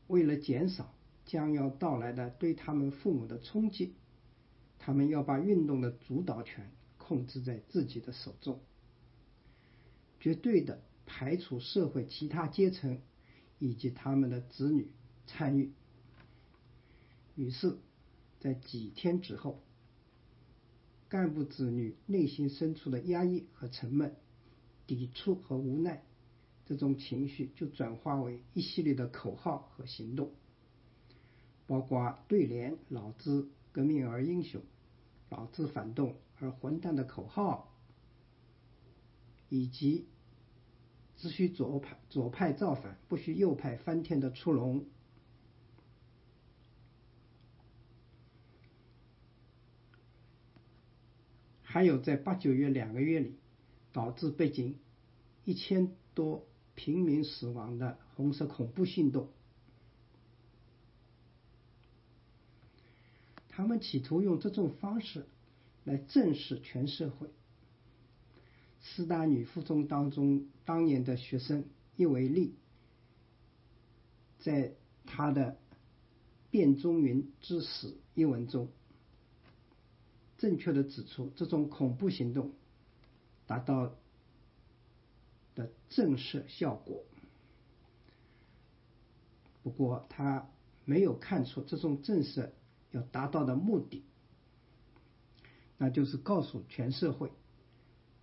[0.07, 0.93] 为了减少
[1.25, 3.93] 将要到来的对他们父母的冲击，
[4.79, 8.59] 他们要把运动的主导权控制在自己的手中，
[10.19, 13.01] 绝对的排除社会其他阶层
[13.59, 14.89] 以及他们的子女
[15.27, 15.73] 参与。
[17.35, 17.77] 于是，
[18.39, 19.61] 在几天之后，
[21.07, 24.15] 干部子女内心深处的压抑和沉闷、
[24.87, 26.03] 抵触和无奈，
[26.65, 30.31] 这种情绪就转化为一系列的口号和行动，
[31.65, 34.61] 包括对联“老子革命而英雄
[35.29, 37.75] ”“老子反动而混蛋”的口号，
[39.49, 40.07] 以及
[41.17, 44.85] “只许左派左派造反，不许右派翻天”的出笼。
[51.61, 53.37] 还有在八九月两个月里，
[53.93, 54.79] 导致北京
[55.45, 59.29] 一千多平民死亡的红色恐怖行动，
[63.59, 65.25] 他们企图用这种方式
[65.83, 67.27] 来震慑全社会。
[68.81, 71.65] 师大女附中当中当年的学生
[71.97, 72.55] 叶维利，
[74.39, 75.51] 在他的
[76.51, 78.69] 《卞中云之死》一文中。
[80.37, 82.53] 正确的指出，这种恐怖行动
[83.45, 83.93] 达到
[85.55, 87.03] 的震慑效果。
[89.63, 90.47] 不过，他
[90.85, 92.51] 没有看出这种震慑
[92.91, 94.03] 要达到的目的，
[95.77, 97.31] 那就是告诉全社会，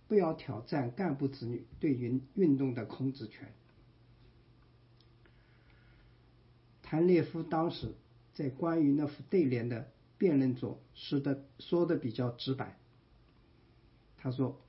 [0.07, 3.53] 不要挑战干部子女对运运动的控制权。
[6.81, 7.95] 谭列夫当时
[8.33, 9.91] 在关于那副对联的。
[10.19, 12.75] 辩论中说的说的比较直白，
[14.17, 14.59] 他说：“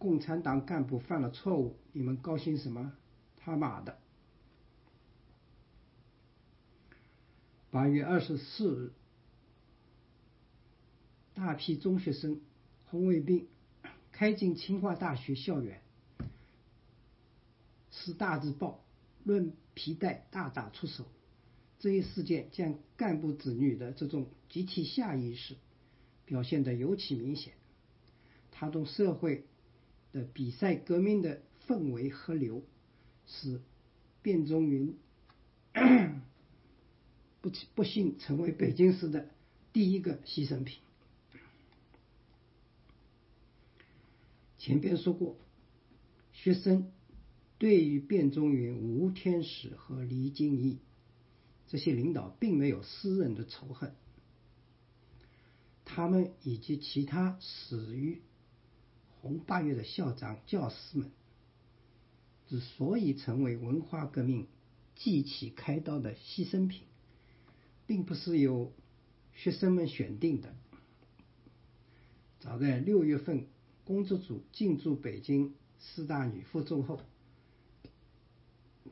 [0.00, 2.92] 共产党干部犯了错误，你们高兴什么？
[3.36, 4.00] 他妈的！”
[7.70, 8.92] 八月二十四日，
[11.34, 12.40] 大批中学生、
[12.86, 13.46] 红卫兵
[14.12, 15.80] 开进清华大学校园，
[17.90, 18.84] 师大字报
[19.24, 21.04] 论皮带大打出手。
[21.78, 25.56] 这一事件将干部子女的这种集体下意识
[26.26, 27.54] 表现得尤其明显，
[28.50, 29.46] 他同社会
[30.12, 32.62] 的比赛革命的氛围合流，
[33.26, 33.62] 使
[34.22, 34.94] 卞中云
[37.40, 39.30] 不不幸成为北京市的
[39.72, 40.80] 第一个牺牲品。
[44.60, 45.38] 前边说过，
[46.34, 46.92] 学生
[47.56, 50.80] 对于卞中云、吴天使和李金义。
[51.66, 53.94] 这些领导并没有私人的仇恨，
[55.86, 58.20] 他们以及其他死于
[59.22, 61.10] 红八月的校长、教师们，
[62.48, 64.46] 之所以成为文化革命
[64.94, 66.82] 祭旗开刀的牺牲品，
[67.86, 68.74] 并不是由
[69.32, 70.54] 学生们选定的。
[72.40, 73.46] 早在六月份，
[73.84, 77.00] 工作组进驻北京四大女附中后，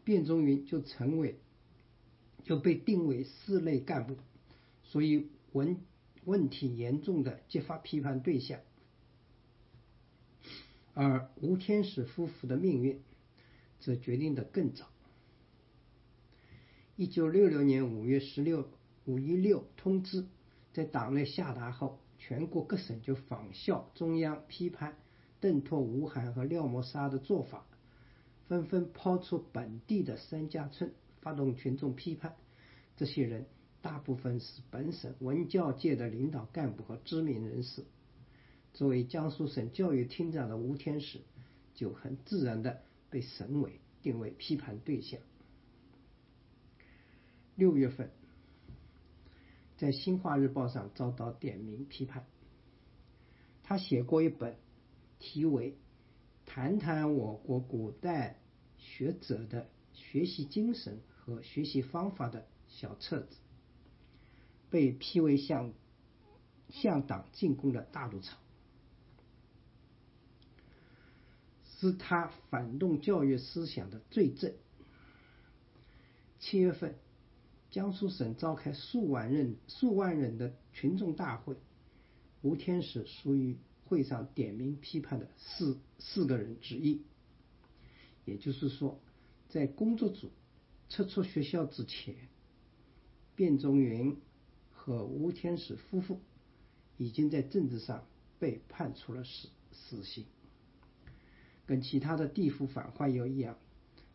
[0.04, 1.38] 卞中云就成为。
[2.44, 4.16] 就被定为四类干部，
[4.82, 5.76] 所以问
[6.24, 8.60] 问题严重的揭发批判对象。
[10.94, 13.02] 而吴天使夫妇的命运
[13.80, 14.88] 则决定的更早。
[16.96, 18.66] 一九六六年五月十六
[19.04, 20.24] 五一六通知
[20.72, 24.98] 在党内下达后，全国各省就仿效中央批判
[25.40, 27.64] 邓拓、吴晗和廖沫沙的做法，
[28.48, 30.92] 纷纷抛出本地的三家村。
[31.22, 32.36] 发动群众批判，
[32.98, 33.46] 这些人
[33.80, 37.84] 大部分是本省文教界的领导干部和知名人士。
[38.74, 41.20] 作为江苏省教育厅长的吴天使，
[41.74, 45.18] 就很自然的被省委定为批判对象。
[47.56, 48.10] 六月份，
[49.78, 52.26] 在《新华日报》上遭到点名批判。
[53.62, 54.58] 他写过一本
[55.18, 55.72] 题为
[56.44, 58.38] 《谈谈我国古代
[58.76, 60.98] 学者的学习精神》。
[61.28, 63.36] 和学习方法的小册子，
[64.70, 65.74] 被批为向
[66.70, 68.38] 向党进攻的大陆草，
[71.66, 74.54] 是他反动教育思想的罪证。
[76.38, 76.94] 七月份，
[77.70, 81.56] 江苏省召开数万人数万人的群众大会，
[82.42, 87.02] 吴天使属于会上点名批判的四四个人之一。
[88.24, 89.00] 也就是说，
[89.48, 90.30] 在工作组。
[90.90, 92.14] 撤出学校之前，
[93.36, 94.16] 卞中云
[94.72, 96.18] 和吴天使夫妇
[96.96, 98.06] 已经在政治上
[98.38, 100.24] 被判处了死死刑，
[101.66, 103.58] 跟其他的地府反坏友一样，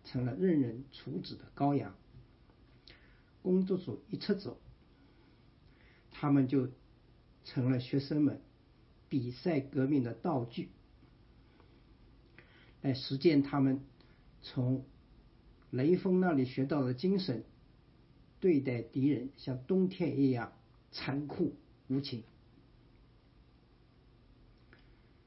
[0.04, 1.96] 成了任人处置的羔羊。
[3.44, 4.58] 工作组一撤走，
[6.10, 6.70] 他们就
[7.44, 8.42] 成了学生们
[9.10, 10.70] 比赛革命的道具，
[12.82, 13.82] 来实践他们
[14.42, 14.86] 从
[15.70, 17.44] 雷锋那里学到的精神，
[18.40, 20.54] 对待敌人像冬天一样
[20.92, 21.54] 残酷
[21.90, 22.24] 无情。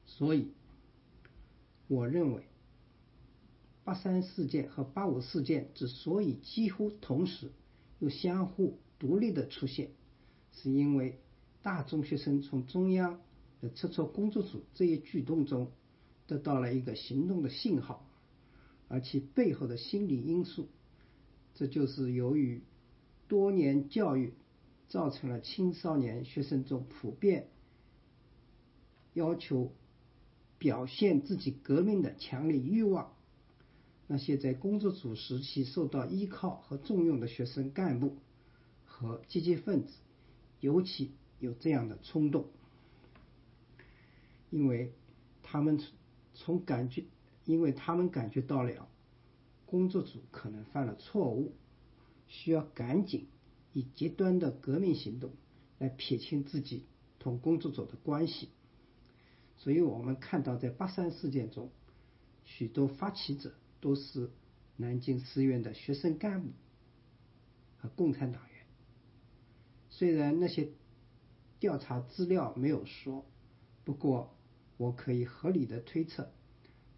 [0.07, 0.53] 所以，
[1.89, 2.43] 我认为
[3.85, 7.53] 八三事件和八五事件之所以几乎同时
[7.99, 9.91] 又相互独立的出现，
[10.53, 11.21] 是因为
[11.63, 13.21] 大中学生从中央
[13.61, 15.71] 的撤出工作组这一举动中
[16.27, 18.09] 得到了一个行动的信号，
[18.89, 20.69] 而其背后的心理因素，
[21.55, 22.63] 这就是由于
[23.29, 24.35] 多年教育
[24.89, 27.49] 造成了青少年学生中普遍
[29.15, 29.73] 要求。
[30.59, 33.13] 表现自己革命的强烈欲望，
[34.07, 38.17] 那些在工作组时期受到依靠和重用的学生干部
[38.85, 39.95] 和积极分子，
[40.61, 42.47] 尤其有这样的冲动，
[44.51, 44.93] 因为
[45.43, 45.81] 他们
[46.35, 47.05] 从感觉，
[47.45, 48.89] 因为他们感觉到了
[49.65, 51.53] 工作组可能犯了错误，
[52.29, 53.27] 需要赶紧
[53.73, 55.33] 以极端的革命行动
[55.79, 56.87] 来撇清自己
[57.19, 58.51] 同工作组的关系。
[59.57, 61.71] 所以我们看到，在八三事件中，
[62.45, 63.53] 许多发起者
[63.87, 64.33] 都是
[64.77, 66.49] 南京师院的学生干部
[67.77, 68.67] 和共产党员。
[69.91, 70.71] 虽然那些
[71.61, 73.25] 调查资料没有说，
[73.85, 74.35] 不过
[74.77, 76.33] 我可以合理的推测，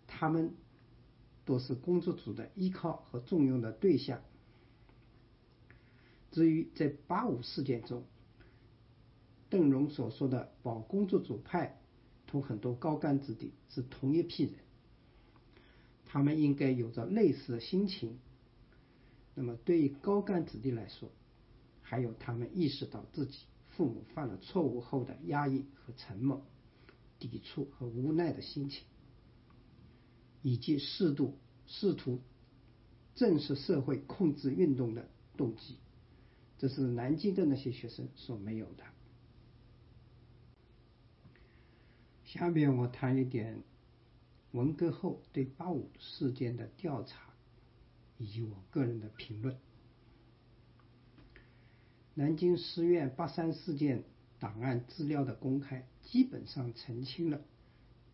[0.07, 0.55] 他们
[1.45, 4.23] 都是工作组的依靠和重用的对象。
[6.31, 8.03] 至于在八五事件中，
[9.51, 11.79] 邓荣所说的保工作组派。
[12.27, 14.55] 同很多高干子弟是同一批人，
[16.11, 18.19] 他们应该有着类似的心情。
[19.35, 21.13] 那么，对于高干子弟来说，
[21.83, 23.39] 还有他们意识到自己
[23.69, 26.45] 父母犯了错误后的压抑和沉默、
[27.21, 28.83] 抵触和无奈的心情，
[30.43, 32.21] 以及适度试图
[33.15, 35.77] 正视社会控制运动的动机，
[36.59, 38.85] 这是南京的那些学生所没有的。
[42.25, 43.63] 下面我谈一点
[44.53, 47.35] 文革后对八五事件的调查，
[48.17, 49.57] 以及我个人的评论。
[52.15, 54.05] 南京师院八三事件
[54.41, 57.41] 档案资料的公开，基本上澄清了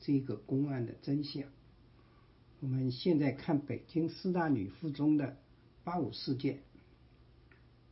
[0.01, 1.45] 这个公案的真相。
[2.61, 5.39] 我们现在看北京师大女附中的
[5.85, 6.63] 八五事件，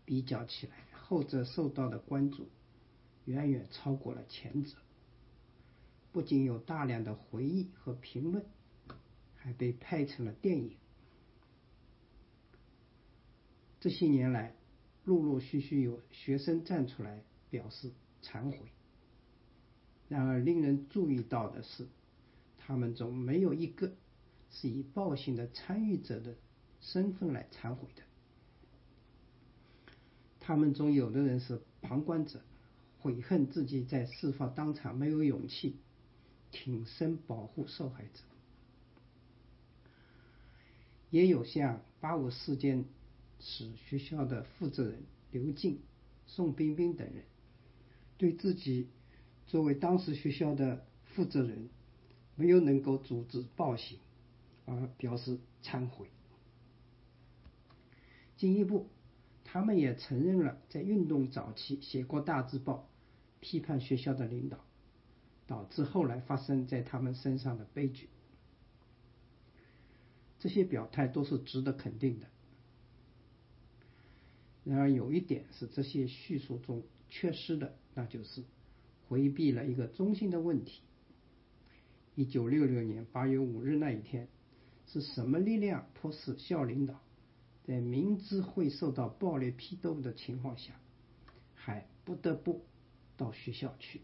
[0.05, 2.49] 比较起来，后者受到的关注
[3.24, 4.76] 远远超过了前者。
[6.12, 8.44] 不仅有大量的回忆和评论，
[9.34, 10.76] 还被拍成了电影。
[13.80, 14.54] 这些年来，
[15.04, 17.90] 陆陆续续有学生站出来表示
[18.22, 18.58] 忏悔。
[20.08, 21.88] 然而，令人注意到的是，
[22.58, 23.92] 他们中没有一个
[24.50, 26.36] 是以暴行的参与者的
[26.80, 28.02] 身份来忏悔的。
[30.38, 32.42] 他们中有的人是旁观者，
[33.00, 35.78] 悔恨自己在事发当场没有勇气。
[36.53, 38.20] 挺身保护受害者，
[41.11, 42.84] 也有像八五事件
[43.40, 45.80] 时学校的负责人刘静、
[46.26, 47.24] 宋冰冰等人，
[48.18, 48.88] 对自己
[49.46, 51.70] 作为当时学校的负责人
[52.36, 53.98] 没有能够阻止暴行
[54.66, 56.07] 而表示忏悔。
[58.36, 58.88] 进一步，
[59.44, 62.88] 他们也承认了在运动早期写过大字报
[63.40, 64.59] 批判学校的领导。
[65.53, 68.09] 导致后来发生在他们身上的悲剧。
[70.38, 72.26] 这些表态都是值得肯定的。
[74.64, 78.42] 然而有一点是这些叙述中缺失的，那就是
[79.09, 80.80] 回避了一个中心的问题：
[82.14, 84.28] 一九六六年八月五日那一天，
[84.86, 86.98] 是什么力量迫使校领导
[87.66, 90.72] 在明知会受到暴力批斗的情况下，
[91.55, 92.64] 还不得不
[93.18, 94.00] 到学校去？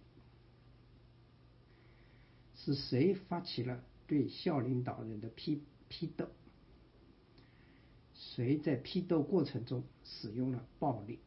[2.68, 6.28] 是谁发起了对校领导人的批批斗？
[8.12, 11.18] 谁在批斗过程中使用了暴力？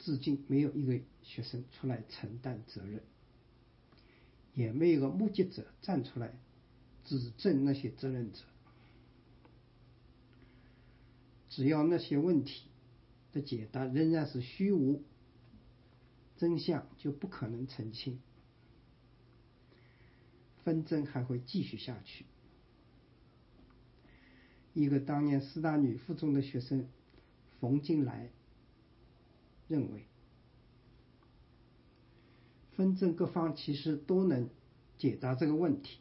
[0.00, 3.04] 至今没有一个学生出来承担责任，
[4.52, 6.34] 也没有个目击者站出来
[7.04, 8.40] 指证那些责任者。
[11.50, 12.64] 只要那些问题
[13.32, 15.04] 的解答仍然是虚无，
[16.36, 18.18] 真相就不可能澄清。
[20.64, 22.24] 纷争还会继续下去。
[24.74, 26.88] 一个当年师大女附中的学生
[27.60, 28.30] 冯金来
[29.68, 30.06] 认为，
[32.76, 34.48] 纷争各方其实都能
[34.96, 35.98] 解答这个问题，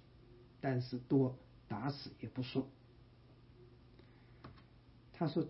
[0.61, 1.37] 但是多
[1.67, 2.67] 打死也不说。
[5.13, 5.47] 他说：“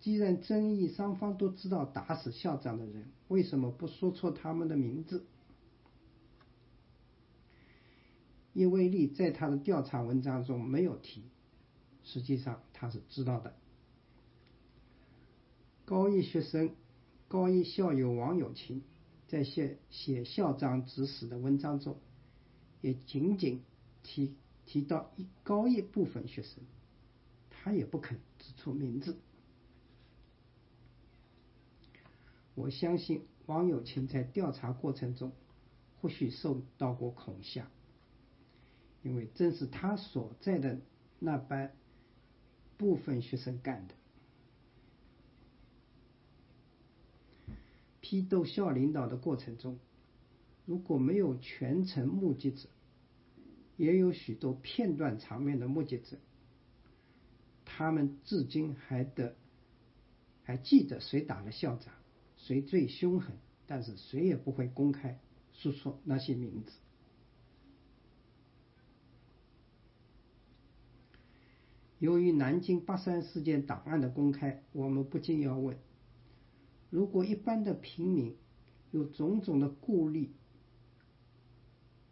[0.00, 5.26] 既然争议双方都知道打死校长的人，为什么不说错他们的名字？”
[8.54, 11.24] 叶威利在他的调查文章中没有提，
[12.04, 13.54] 实际上他是知道的。
[15.84, 16.74] 高一学生、
[17.28, 18.82] 高一校友王友琴
[19.26, 21.98] 在写写校长指使的文章中，
[22.80, 23.62] 也仅仅
[24.02, 24.34] 提
[24.66, 26.62] 提到一高一部分学生，
[27.50, 29.16] 他也不肯指出名字。
[32.54, 35.32] 我相信王友琴在调查过程中
[36.00, 37.66] 或许受到过恐吓。
[39.02, 40.80] 因为正是他所在的
[41.18, 41.74] 那班
[42.76, 43.94] 部分学生干的。
[48.00, 49.78] 批斗校领导的过程中，
[50.66, 52.68] 如果没有全程目击者，
[53.76, 56.18] 也有许多片段场面的目击者，
[57.64, 59.34] 他们至今还得
[60.42, 61.94] 还记得谁打了校长，
[62.36, 63.36] 谁最凶狠，
[63.66, 65.18] 但是谁也不会公开
[65.52, 66.72] 说出那些名字。
[72.02, 75.76] 由于南京八三事件档案的公开，我们不禁要问：
[76.90, 78.36] 如果一般的平民
[78.90, 80.32] 有种种的顾虑，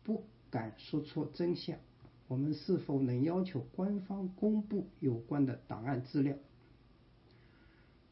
[0.04, 1.76] 不敢说出真相，
[2.28, 6.36] 我们是否能要求官方公布有关的档案资料？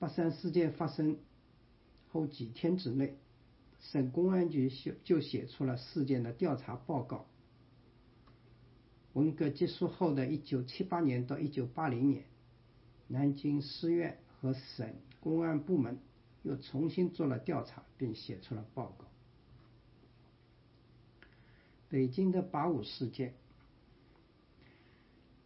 [0.01, 1.17] 八三事件发生
[2.09, 3.17] 后几天之内，
[3.79, 7.29] 省公安局就就写出了事件的调查报告。
[9.19, 12.25] 文革结束后的一九七八年到一九八零年，
[13.09, 15.99] 南京市院和省公安部门
[16.45, 19.07] 又重新做了调查，并写出了报告。
[21.89, 23.35] 北京的八五事件，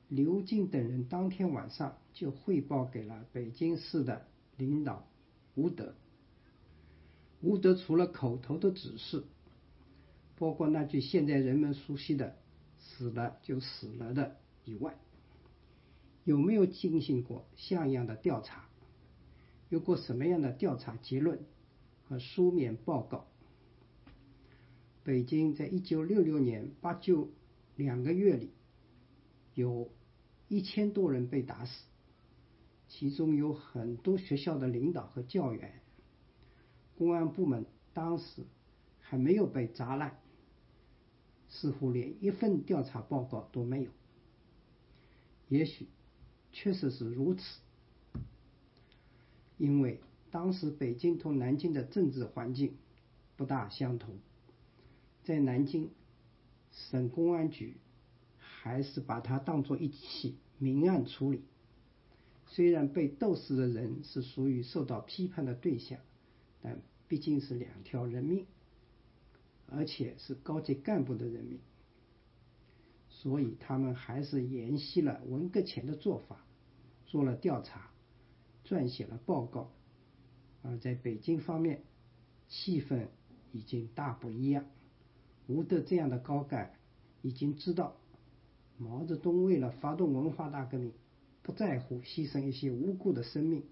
[0.09, 4.27] 刘静等人当天晚上就汇报给了北京市的
[4.59, 5.09] 领导
[5.55, 5.95] 吴德。
[7.41, 9.25] 吴德除了口头的指示，
[10.37, 12.37] 包括那句现在人们熟悉的。
[12.99, 14.97] 死了就死了的以外，
[16.25, 18.69] 有没有进行过像样的调查？
[19.69, 21.41] 有过什么样的调查结论
[22.05, 23.27] 和书面报告？
[25.05, 27.31] 北京在一九六六年八九
[27.75, 28.51] 两个月里，
[29.55, 29.91] 有
[30.49, 31.87] 一千多人被打死，
[32.89, 35.81] 其中有很多学校的领导和教员。
[36.97, 38.45] 公安部门当时
[39.01, 40.19] 还没有被砸烂。
[41.53, 43.91] 似乎连一份调查报告都没有。
[45.49, 45.87] 也许
[46.51, 47.43] 确实是如此，
[49.59, 50.01] 因为
[50.31, 52.77] 当时北京同南京的政治环境
[53.37, 54.19] 不大相同。
[55.25, 55.91] 在南京，
[56.73, 57.77] 省公安局
[58.39, 61.43] 还是把它当作一起明案处理。
[62.47, 65.99] 虽然被斗死的人是属于受到批判的对象，
[66.63, 68.47] 但毕竟是两条人命。
[69.75, 71.59] 而且是高级干部的人民，
[73.09, 76.45] 所以他们还是沿袭了文革前的做法，
[77.07, 77.91] 做了调查，
[78.67, 79.71] 撰写了报告。
[80.63, 81.83] 而在北京方面，
[82.49, 83.07] 气氛
[83.53, 84.67] 已经大不一样。
[85.47, 86.75] 吴德这样的高干
[87.23, 87.97] 已经知道，
[88.79, 90.93] 毛泽东为了发动文化大革命，
[91.43, 93.65] 不在乎牺牲一些无辜的生命，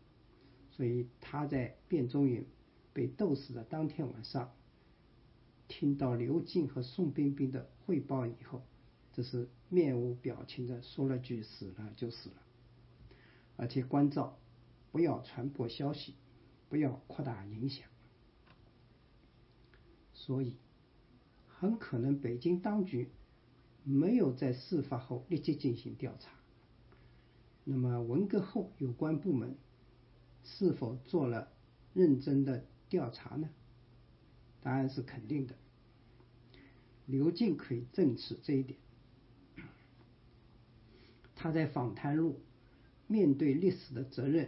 [0.70, 2.46] 所以他在卞仲云
[2.92, 4.50] 被斗死的当天晚上。
[5.70, 8.60] 听到刘静和宋彬彬的汇报以后，
[9.12, 12.36] 只是面无表情的说了句“死了就死了”，
[13.56, 14.36] 而且关照
[14.90, 16.16] 不要传播消息，
[16.68, 17.88] 不要扩大影响。
[20.12, 20.56] 所以，
[21.46, 23.08] 很可能北京当局
[23.84, 26.32] 没有在事发后立即进行调查。
[27.62, 29.56] 那么，文革后有关部门
[30.42, 31.52] 是否做了
[31.94, 33.48] 认真的调查呢？
[34.62, 35.54] 答案是肯定的。
[37.06, 38.78] 刘静可以证实这一点。
[41.34, 42.32] 他在访谈录
[43.06, 44.46] 《面对历史的责任》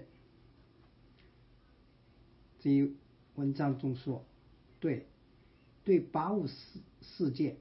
[2.61, 2.95] 这一
[3.35, 4.25] 文章中说
[4.79, 5.07] ：“对，
[5.83, 6.55] 对八五事
[7.01, 7.57] 事件，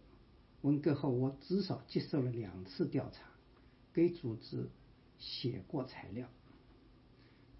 [0.61, 3.23] 文革后我至少接受了两次调查，
[3.94, 4.69] 给组织
[5.18, 6.28] 写过材料。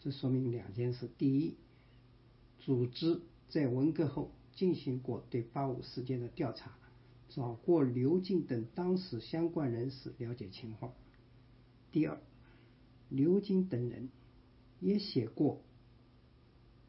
[0.01, 1.55] 这说明两件事：第一，
[2.59, 6.77] 组织在文革后。”进行过对八五事件的调查，
[7.29, 10.93] 找过刘静等当时相关人士了解情况。
[11.91, 12.19] 第二，
[13.09, 14.09] 刘静等人
[14.79, 15.61] 也写过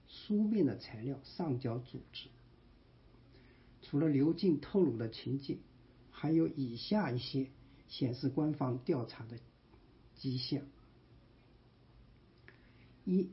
[0.07, 2.29] 书面的材料上交组织。
[3.83, 5.59] 除了刘进透露的情节，
[6.11, 7.49] 还有以下一些
[7.89, 9.39] 显示官方调查的
[10.17, 10.63] 迹象：
[13.05, 13.31] 一，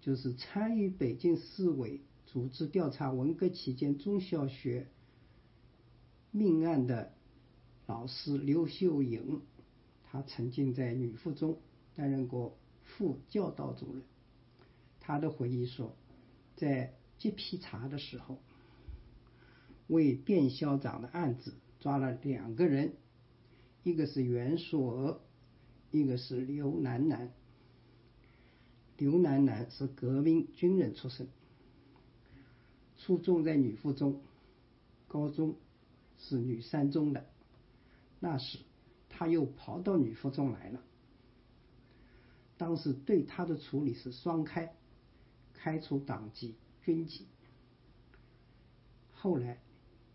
[0.00, 4.88] 就是参与北京市委组织调查文革期间中小学
[6.30, 7.12] 命案的
[7.86, 9.40] 老师刘秀颖，
[10.04, 11.58] 他曾经在女附中
[11.94, 14.02] 担任过副教导主任。
[15.00, 15.94] 他的回忆说，
[16.56, 18.38] 在接批查的时候，
[19.86, 22.94] 为卞校长的案子抓了两个人，
[23.84, 25.20] 一个是袁硕娥，
[25.92, 27.32] 一个是刘楠楠。
[28.98, 31.28] 刘楠楠是革命军人出身，
[33.06, 34.20] 初中在女附中，
[35.06, 35.54] 高中
[36.18, 37.24] 是女三中的。
[38.18, 38.58] 那时
[39.08, 40.82] 他又跑到女附中来了。
[42.58, 44.74] 当时对他的处理是双开。
[45.58, 46.54] 开除党籍、
[46.84, 47.26] 军籍，
[49.14, 49.58] 后来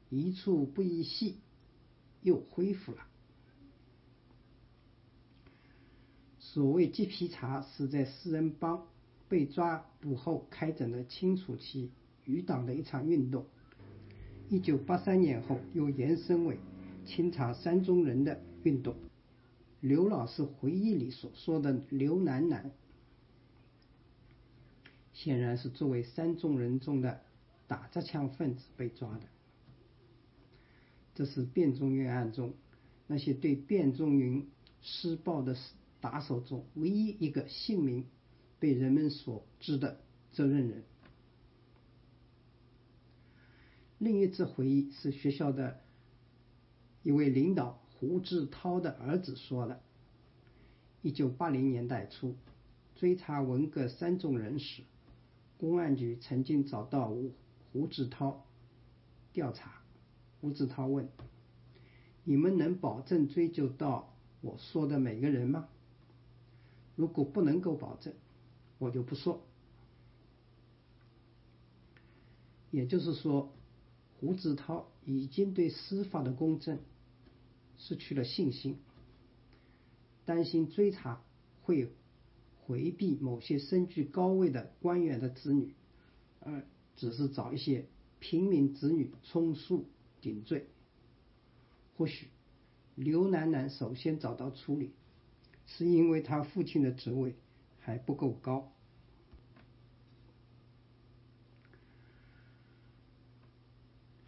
[0.09, 1.39] 一处不一系
[2.21, 3.05] 又恢复了。
[6.39, 8.87] 所谓揭皮查，是在四人帮
[9.27, 11.91] 被抓捕后开展的清除期
[12.25, 13.45] 余党的一场运动。
[14.49, 16.57] 一九八三年后又延伸为
[17.05, 18.95] 清查三中人的运动。
[19.79, 22.71] 刘老师回忆里所说的刘楠楠。
[25.13, 27.21] 显然是作为三中人中的
[27.67, 29.21] 打砸抢分子被抓的。
[31.13, 32.53] 这是卞仲云案中
[33.05, 34.49] 那些对卞仲云
[34.81, 35.55] 施暴的
[35.99, 38.05] 打手中唯一一个姓名
[38.59, 39.99] 被人们所知的
[40.31, 40.83] 责任人。
[44.01, 45.79] 另一次回忆是学校的
[47.03, 49.79] 一位领导胡志涛的儿子说的：
[51.03, 52.33] 一九八零年代初
[52.95, 54.81] 追查文革三中人时。
[55.59, 57.31] 公安局曾经找到胡
[57.71, 58.43] 胡志涛
[59.33, 59.83] 调查，
[60.39, 61.07] 胡志涛问
[62.25, 65.69] ：“你们能保证追究到我说的每个人吗？
[66.95, 68.11] 如果不能够保证，
[68.79, 69.41] 我就不说。”
[72.71, 73.53] 也就是说，
[74.21, 76.79] 胡志涛已经对司法的公正
[77.77, 78.77] 失去了信心，
[80.23, 81.21] 担心追查
[81.63, 81.91] 会。
[82.63, 85.73] 回避某些身居高位的官员的子女，
[86.39, 86.63] 而
[86.95, 87.85] 只是找一些
[88.19, 89.87] 平民子女充数
[90.21, 90.67] 顶罪。
[91.97, 92.27] 或许
[92.95, 94.91] 刘楠楠首先找到处理，
[95.65, 97.35] 是因为他父亲的职位
[97.79, 98.71] 还不够高。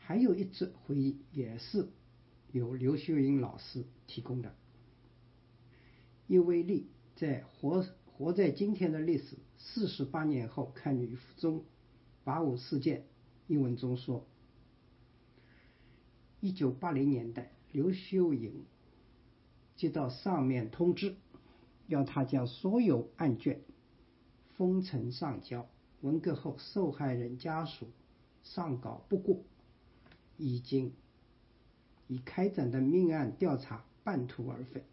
[0.05, 1.89] 还有一则回忆也是
[2.51, 4.55] 由刘秀英老师提供的，
[6.27, 7.85] 叶威利在活。
[8.15, 11.65] 活在今天的历史四十八年后，看女附中
[12.23, 13.07] 八五事件
[13.47, 14.27] 一文中说，
[16.39, 18.65] 一九八零年代，刘秀英
[19.75, 21.15] 接到上面通知，
[21.87, 23.61] 要他将所有案卷
[24.55, 25.67] 封存上交。
[26.01, 27.87] 文革后，受害人家属
[28.43, 29.43] 上稿不过，
[30.37, 30.93] 已经
[32.07, 34.83] 已开展的命案调查半途而废。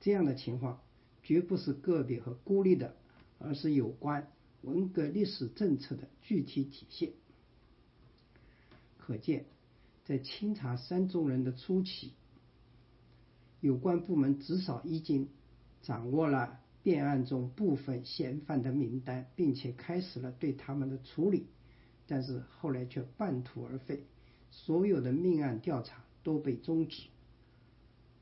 [0.00, 0.80] 这样的情况。
[1.22, 2.96] 绝不是个别和孤立的，
[3.38, 4.32] 而是有关
[4.62, 7.12] 文革历史政策的具体体现。
[8.96, 9.44] 可见，
[10.04, 12.14] 在清查三中人的初期，
[13.60, 15.28] 有关部门至少已经
[15.82, 21.46] 掌握了变案中部分嫌犯的名单，并且开始了对他们的处理。
[22.10, 24.04] 但是后来却半途而废，
[24.50, 27.04] 所有的命案调查都被终止，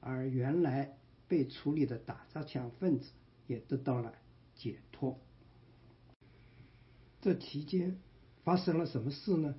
[0.01, 0.95] 而原来。
[1.31, 3.11] 被处理的打砸抢分子
[3.47, 4.15] 也得到了
[4.55, 5.21] 解脱。
[7.21, 7.99] 这期间
[8.45, 9.55] 发生了什么事呢？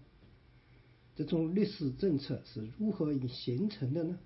[1.15, 4.17] 这种历史政策是如何形成的呢？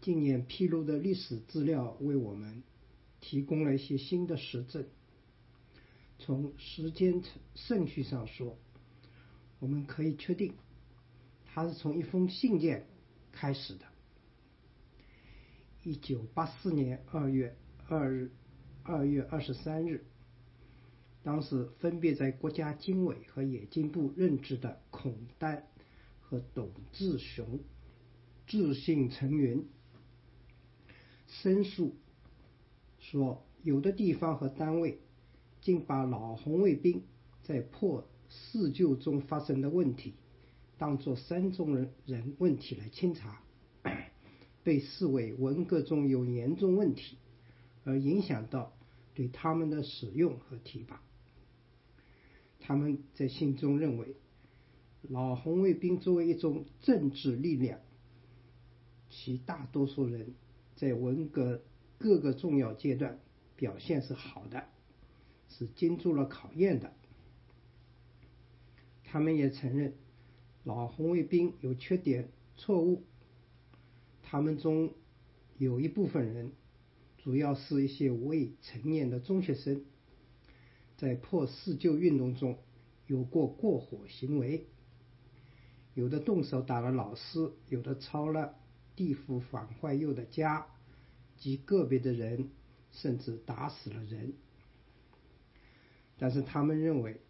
[0.00, 2.62] 近年披露的历史资料为我们
[3.20, 4.86] 提供了一些新的实证。
[6.18, 7.22] 从时间
[7.54, 8.58] 顺序上说，
[9.58, 10.54] 我们可以确定，
[11.44, 12.86] 它是从一封信件
[13.32, 13.84] 开始的。
[15.82, 17.56] 一九八四年二月
[17.86, 18.32] 二日、
[18.82, 20.04] 二月二十三日，
[21.22, 25.68] 当时分别在国家经委和冶金部任职的孔丹
[26.20, 27.60] 和董志雄
[28.46, 29.68] 致信陈云，
[31.28, 31.94] 申诉
[32.98, 34.98] 说，有的地方和单位
[35.66, 37.02] 竟把老红卫兵
[37.42, 40.14] 在破四旧中发生的问题，
[40.78, 43.42] 当作三中人人问题来清查。
[44.62, 47.16] 被视为文革中有严重问题，
[47.82, 48.76] 而影响到
[49.12, 51.02] 对他们的使用和提拔。
[52.60, 54.14] 他们在信中认为，
[55.02, 57.80] 老红卫兵作为一种政治力量，
[59.10, 60.32] 其大多数人
[60.76, 61.60] 在文革
[61.98, 63.18] 各个重要阶段
[63.56, 64.68] 表现是好的，
[65.48, 66.92] 是经住了考验的。
[69.04, 69.94] 他们也承认
[70.64, 73.04] 老红卫兵有缺点、错误。
[74.22, 74.92] 他们中
[75.58, 76.52] 有一部分人，
[77.18, 79.84] 主要是一些未成年的中学生，
[80.96, 82.58] 在破四旧运动中
[83.06, 84.66] 有过过火行为，
[85.94, 88.56] 有的动手打了老师，有的抄了
[88.96, 90.66] 地府反坏右的家，
[91.36, 92.50] 及个别的人
[92.90, 94.34] 甚至打死了人。
[96.18, 97.20] 但是他们认为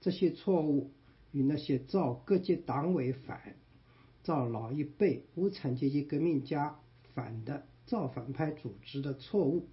[0.00, 0.90] 这些错误
[1.32, 3.56] 与那些造各级党委反。
[4.22, 6.78] 造老一辈无产阶级革命家
[7.12, 9.66] 反的造反派组织的错误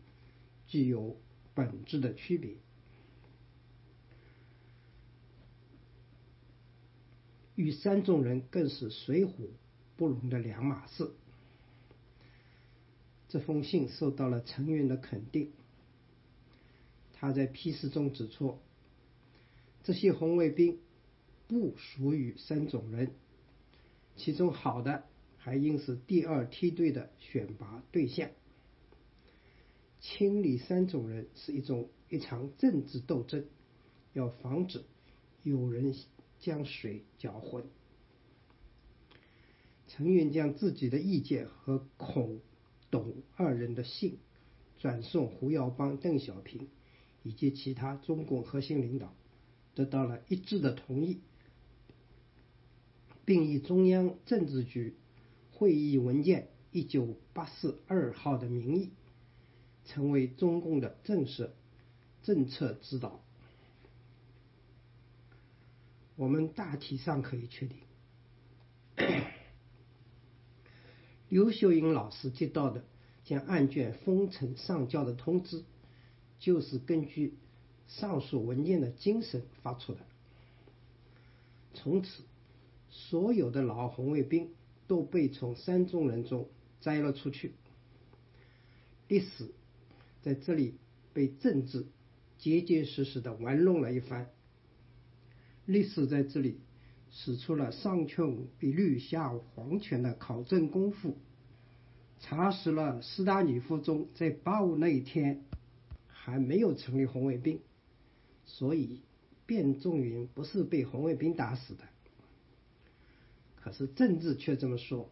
[0.66, 1.18] 具有
[1.54, 2.56] 本质的区别，
[7.54, 9.34] 与三种人更是水火
[9.96, 11.12] 不容的两码事。
[13.28, 15.52] 这封信受到了陈云的肯定，
[17.20, 18.60] 他在批示中指出，
[19.84, 20.80] 这些红卫兵
[21.48, 23.12] 不属于三种人。
[24.16, 25.04] 其中好的
[25.38, 28.30] 还应是第二梯队的选拔对象。
[30.00, 33.46] 清理三种人是一种一场政治斗争，
[34.14, 34.84] 要防止
[35.44, 35.94] 有人
[36.40, 37.66] 将水搅浑。
[39.88, 42.40] 陈云将自己的意见和孔、
[42.90, 44.20] 董二人的信
[44.78, 46.70] 转送胡耀邦、邓小平
[47.30, 49.14] 以及其他中共核心领导，
[49.76, 51.19] 得到了一致的同意。
[53.23, 54.95] 并以中央政治局
[55.51, 58.89] 会议文件一九八四二号的名义，
[59.85, 61.51] 成为中共的正式
[62.23, 63.23] 政策指导。
[66.15, 67.77] 我们大体上可以确定，
[71.30, 72.84] 刘秀英老师接到的
[73.23, 75.64] 将案卷封存上交的通知，
[76.40, 77.34] 就是根据
[77.88, 79.99] 上述文件的精神发出的。
[81.74, 82.24] 从此。
[82.91, 84.49] 所有的老红卫兵
[84.88, 86.49] 都被从三中人中
[86.82, 87.53] 摘了出去，
[89.07, 89.52] 历史
[90.24, 90.74] 在这里
[91.14, 91.86] 被政治
[92.40, 94.32] 结结实实的玩弄了一番。
[95.68, 96.57] 历史在这里
[97.11, 101.16] 使出了上穷碧绿下黄泉的考证功夫，
[102.20, 105.44] 查实了斯大尼夫中在八五那一天
[106.30, 107.60] 还没有成立红卫兵，
[108.45, 109.01] 所以
[109.45, 111.84] 卞仲云不是被红卫兵打死的。
[113.56, 115.10] 可是政治却这么说：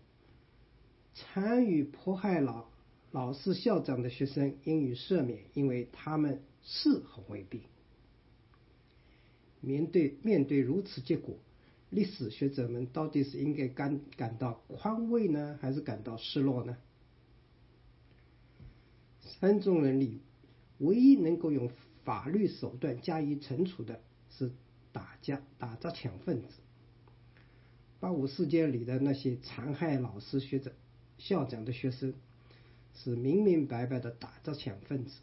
[1.13, 2.65] 参与迫害老
[3.11, 7.61] 老师校长的学生应予赦免，因为他们是红卫兵。
[9.59, 11.35] 面对面对如此结果，
[11.89, 16.77] 历史学者们到底是应该感感到宽慰呢，还是感到失落呢？
[19.21, 20.21] 三种人里，
[20.79, 21.71] 唯一能够用
[22.03, 24.51] 法律手段加以惩处的是
[24.91, 26.47] 打架打砸抢分子。
[27.99, 30.73] 八五事件里的那些残害老师、学者、
[31.17, 32.13] 校长的学生，
[32.93, 35.19] 是明明白白的打砸抢分子，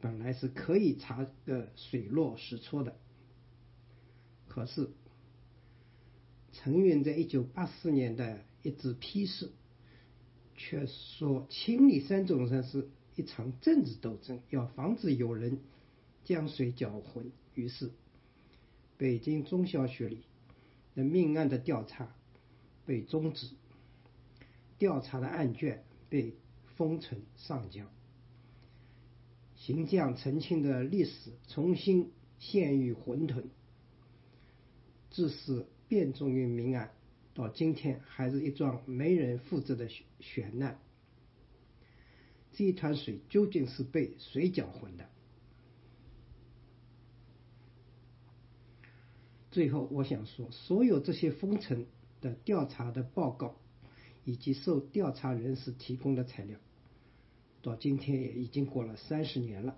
[0.00, 2.96] 本来是可以查个水落石出的。
[4.48, 4.90] 可是，
[6.52, 9.50] 陈云在一九八四年的一纸批示，
[10.56, 15.58] 却说清理三种人是一场政治斗争，要防止有人
[16.24, 17.30] 将水搅浑。
[17.54, 17.90] 于是，
[18.96, 20.24] 北京中小学里。
[20.96, 22.14] 的命案的调查
[22.86, 23.48] 被终止，
[24.78, 26.34] 调查的案卷被
[26.76, 27.84] 封存上交，
[29.56, 33.42] 形象澄清的历史重新陷于混沌，
[35.10, 36.92] 致使变种于命案
[37.34, 39.88] 到今天还是一桩没人负责的
[40.20, 40.78] 悬案。
[42.54, 45.08] 这一滩水究竟是被谁搅浑的？
[49.50, 51.86] 最后，我想说，所有这些封存
[52.20, 53.54] 的调查的报告，
[54.24, 56.58] 以及受调查人士提供的材料，
[57.62, 59.76] 到今天也已经过了三十年了。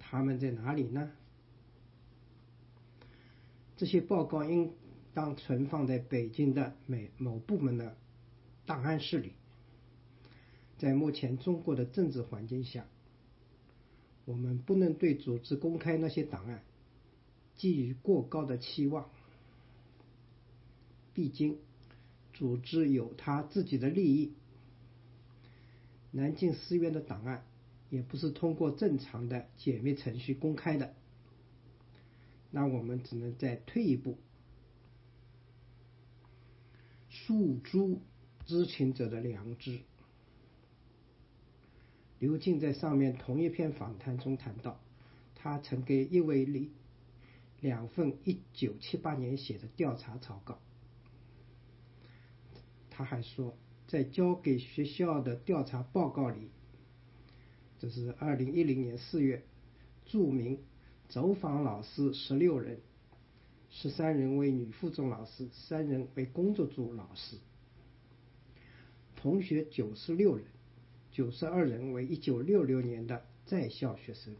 [0.00, 1.12] 他们在哪里呢？
[3.76, 4.72] 这些报告应
[5.12, 7.96] 当存放在北京的某某部门的
[8.66, 9.32] 档案室里。
[10.84, 12.86] 在目前中国的政治环境下，
[14.26, 16.62] 我们不能对组织公开那些档案。
[17.56, 19.08] 寄予过高的期望，
[21.14, 21.56] 毕竟
[22.34, 24.34] 组织有他自己的利益。
[26.10, 27.46] 南京师院的档案
[27.88, 30.92] 也不是通过正常的解密程序公开的，
[32.50, 34.18] 那我们只能再退一步，
[37.08, 38.02] 诉诸
[38.44, 39.80] 知情者的良知。
[42.24, 44.80] 刘静在上面同一篇访谈中谈到，
[45.34, 46.70] 他曾给叶伟立
[47.60, 50.58] 两份1978年写的调查草稿。
[52.88, 53.54] 他还说，
[53.86, 56.48] 在交给学校的调查报告里，
[57.78, 59.42] 这是2010年4月，
[60.06, 60.60] 著名
[61.10, 62.80] 走访老师16人
[63.70, 67.36] ，13人为女附中老师，3人为工作组老师，
[69.14, 70.53] 同学96人。
[71.14, 74.34] 九十二人为一九六六年的在校学生，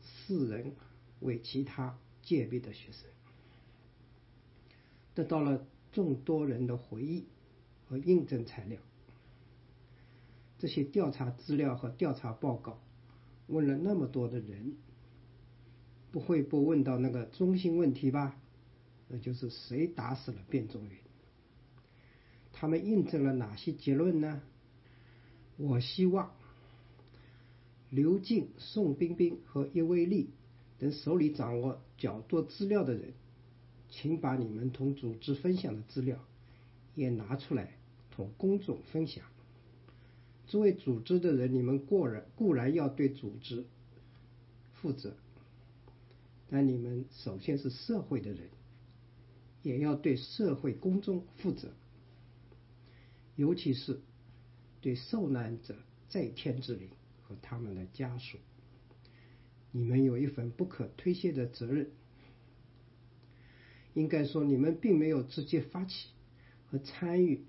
[0.00, 0.72] 四人
[1.20, 3.10] 为其他届毕的学生，
[5.14, 7.26] 得到了众多人的回忆
[7.86, 8.80] 和印证材料。
[10.58, 12.80] 这些调查资料和调查报告
[13.46, 14.76] 问了那么多的人，
[16.10, 18.40] 不会不问到那个中心问题吧？
[19.08, 20.96] 那就是谁打死了卞仲云？
[22.50, 24.40] 他们印证了哪些结论呢？
[25.58, 26.30] 我希望
[27.90, 30.30] 刘静、宋冰冰和叶卫立
[30.78, 33.12] 等手里掌握较多资料的人，
[33.90, 36.24] 请把你们同组织分享的资料
[36.94, 37.74] 也拿出来
[38.12, 39.24] 同公众分享。
[40.46, 43.64] 作为组织的人，你们固然固然要对组织
[44.74, 45.16] 负责，
[46.48, 48.48] 但你们首先是社会的人，
[49.64, 51.72] 也要对社会公众负责，
[53.34, 53.98] 尤其是。
[54.80, 55.76] 对受难者
[56.08, 56.88] 在天之灵
[57.22, 58.38] 和他们的家属，
[59.72, 61.90] 你们有一份不可推卸的责任。
[63.94, 66.08] 应该说，你们并没有直接发起
[66.70, 67.42] 和参与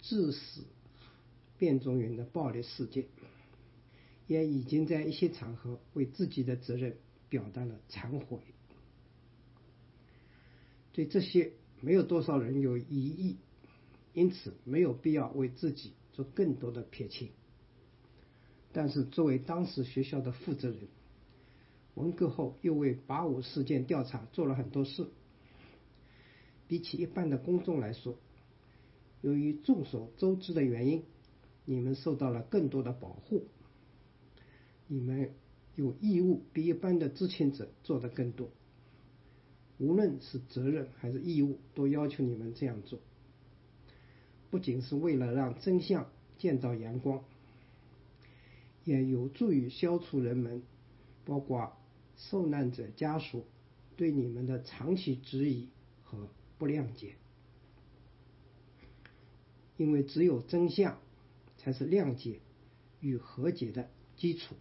[0.00, 0.62] 致死
[1.58, 3.06] 卞仲云的暴力事件，
[4.28, 6.96] 也已经在一些场合为自己的责任
[7.28, 8.38] 表达了忏悔。
[10.92, 13.36] 对这些，没有多少人有异议，
[14.14, 15.92] 因此没有必要为自己。
[16.16, 17.28] 做更多的撇清，
[18.72, 20.88] 但是作为当时学校的负责人，
[21.92, 25.06] 文革后又为八五事件调查做了很多事。
[26.66, 28.16] 比起一般的公众来说，
[29.20, 31.02] 由于众所周知的原因，
[31.66, 33.46] 你们受到了更多的保护。
[34.86, 35.34] 你们
[35.74, 38.48] 有义务比一般的知情者做的更多，
[39.76, 43.00] 无论是责任还是义务，都要求你们这样做。
[44.50, 46.08] 不仅是为了让真相
[46.38, 47.22] 见到阳光，
[48.84, 50.62] 也有助于消除人们，
[51.24, 51.76] 包括
[52.16, 53.44] 受难者家属
[53.96, 55.68] 对你们的长期质疑
[56.04, 56.28] 和
[56.58, 57.14] 不谅解。
[59.76, 60.98] 因为只有真相
[61.58, 62.40] 才是谅解
[63.00, 64.54] 与和解的基础。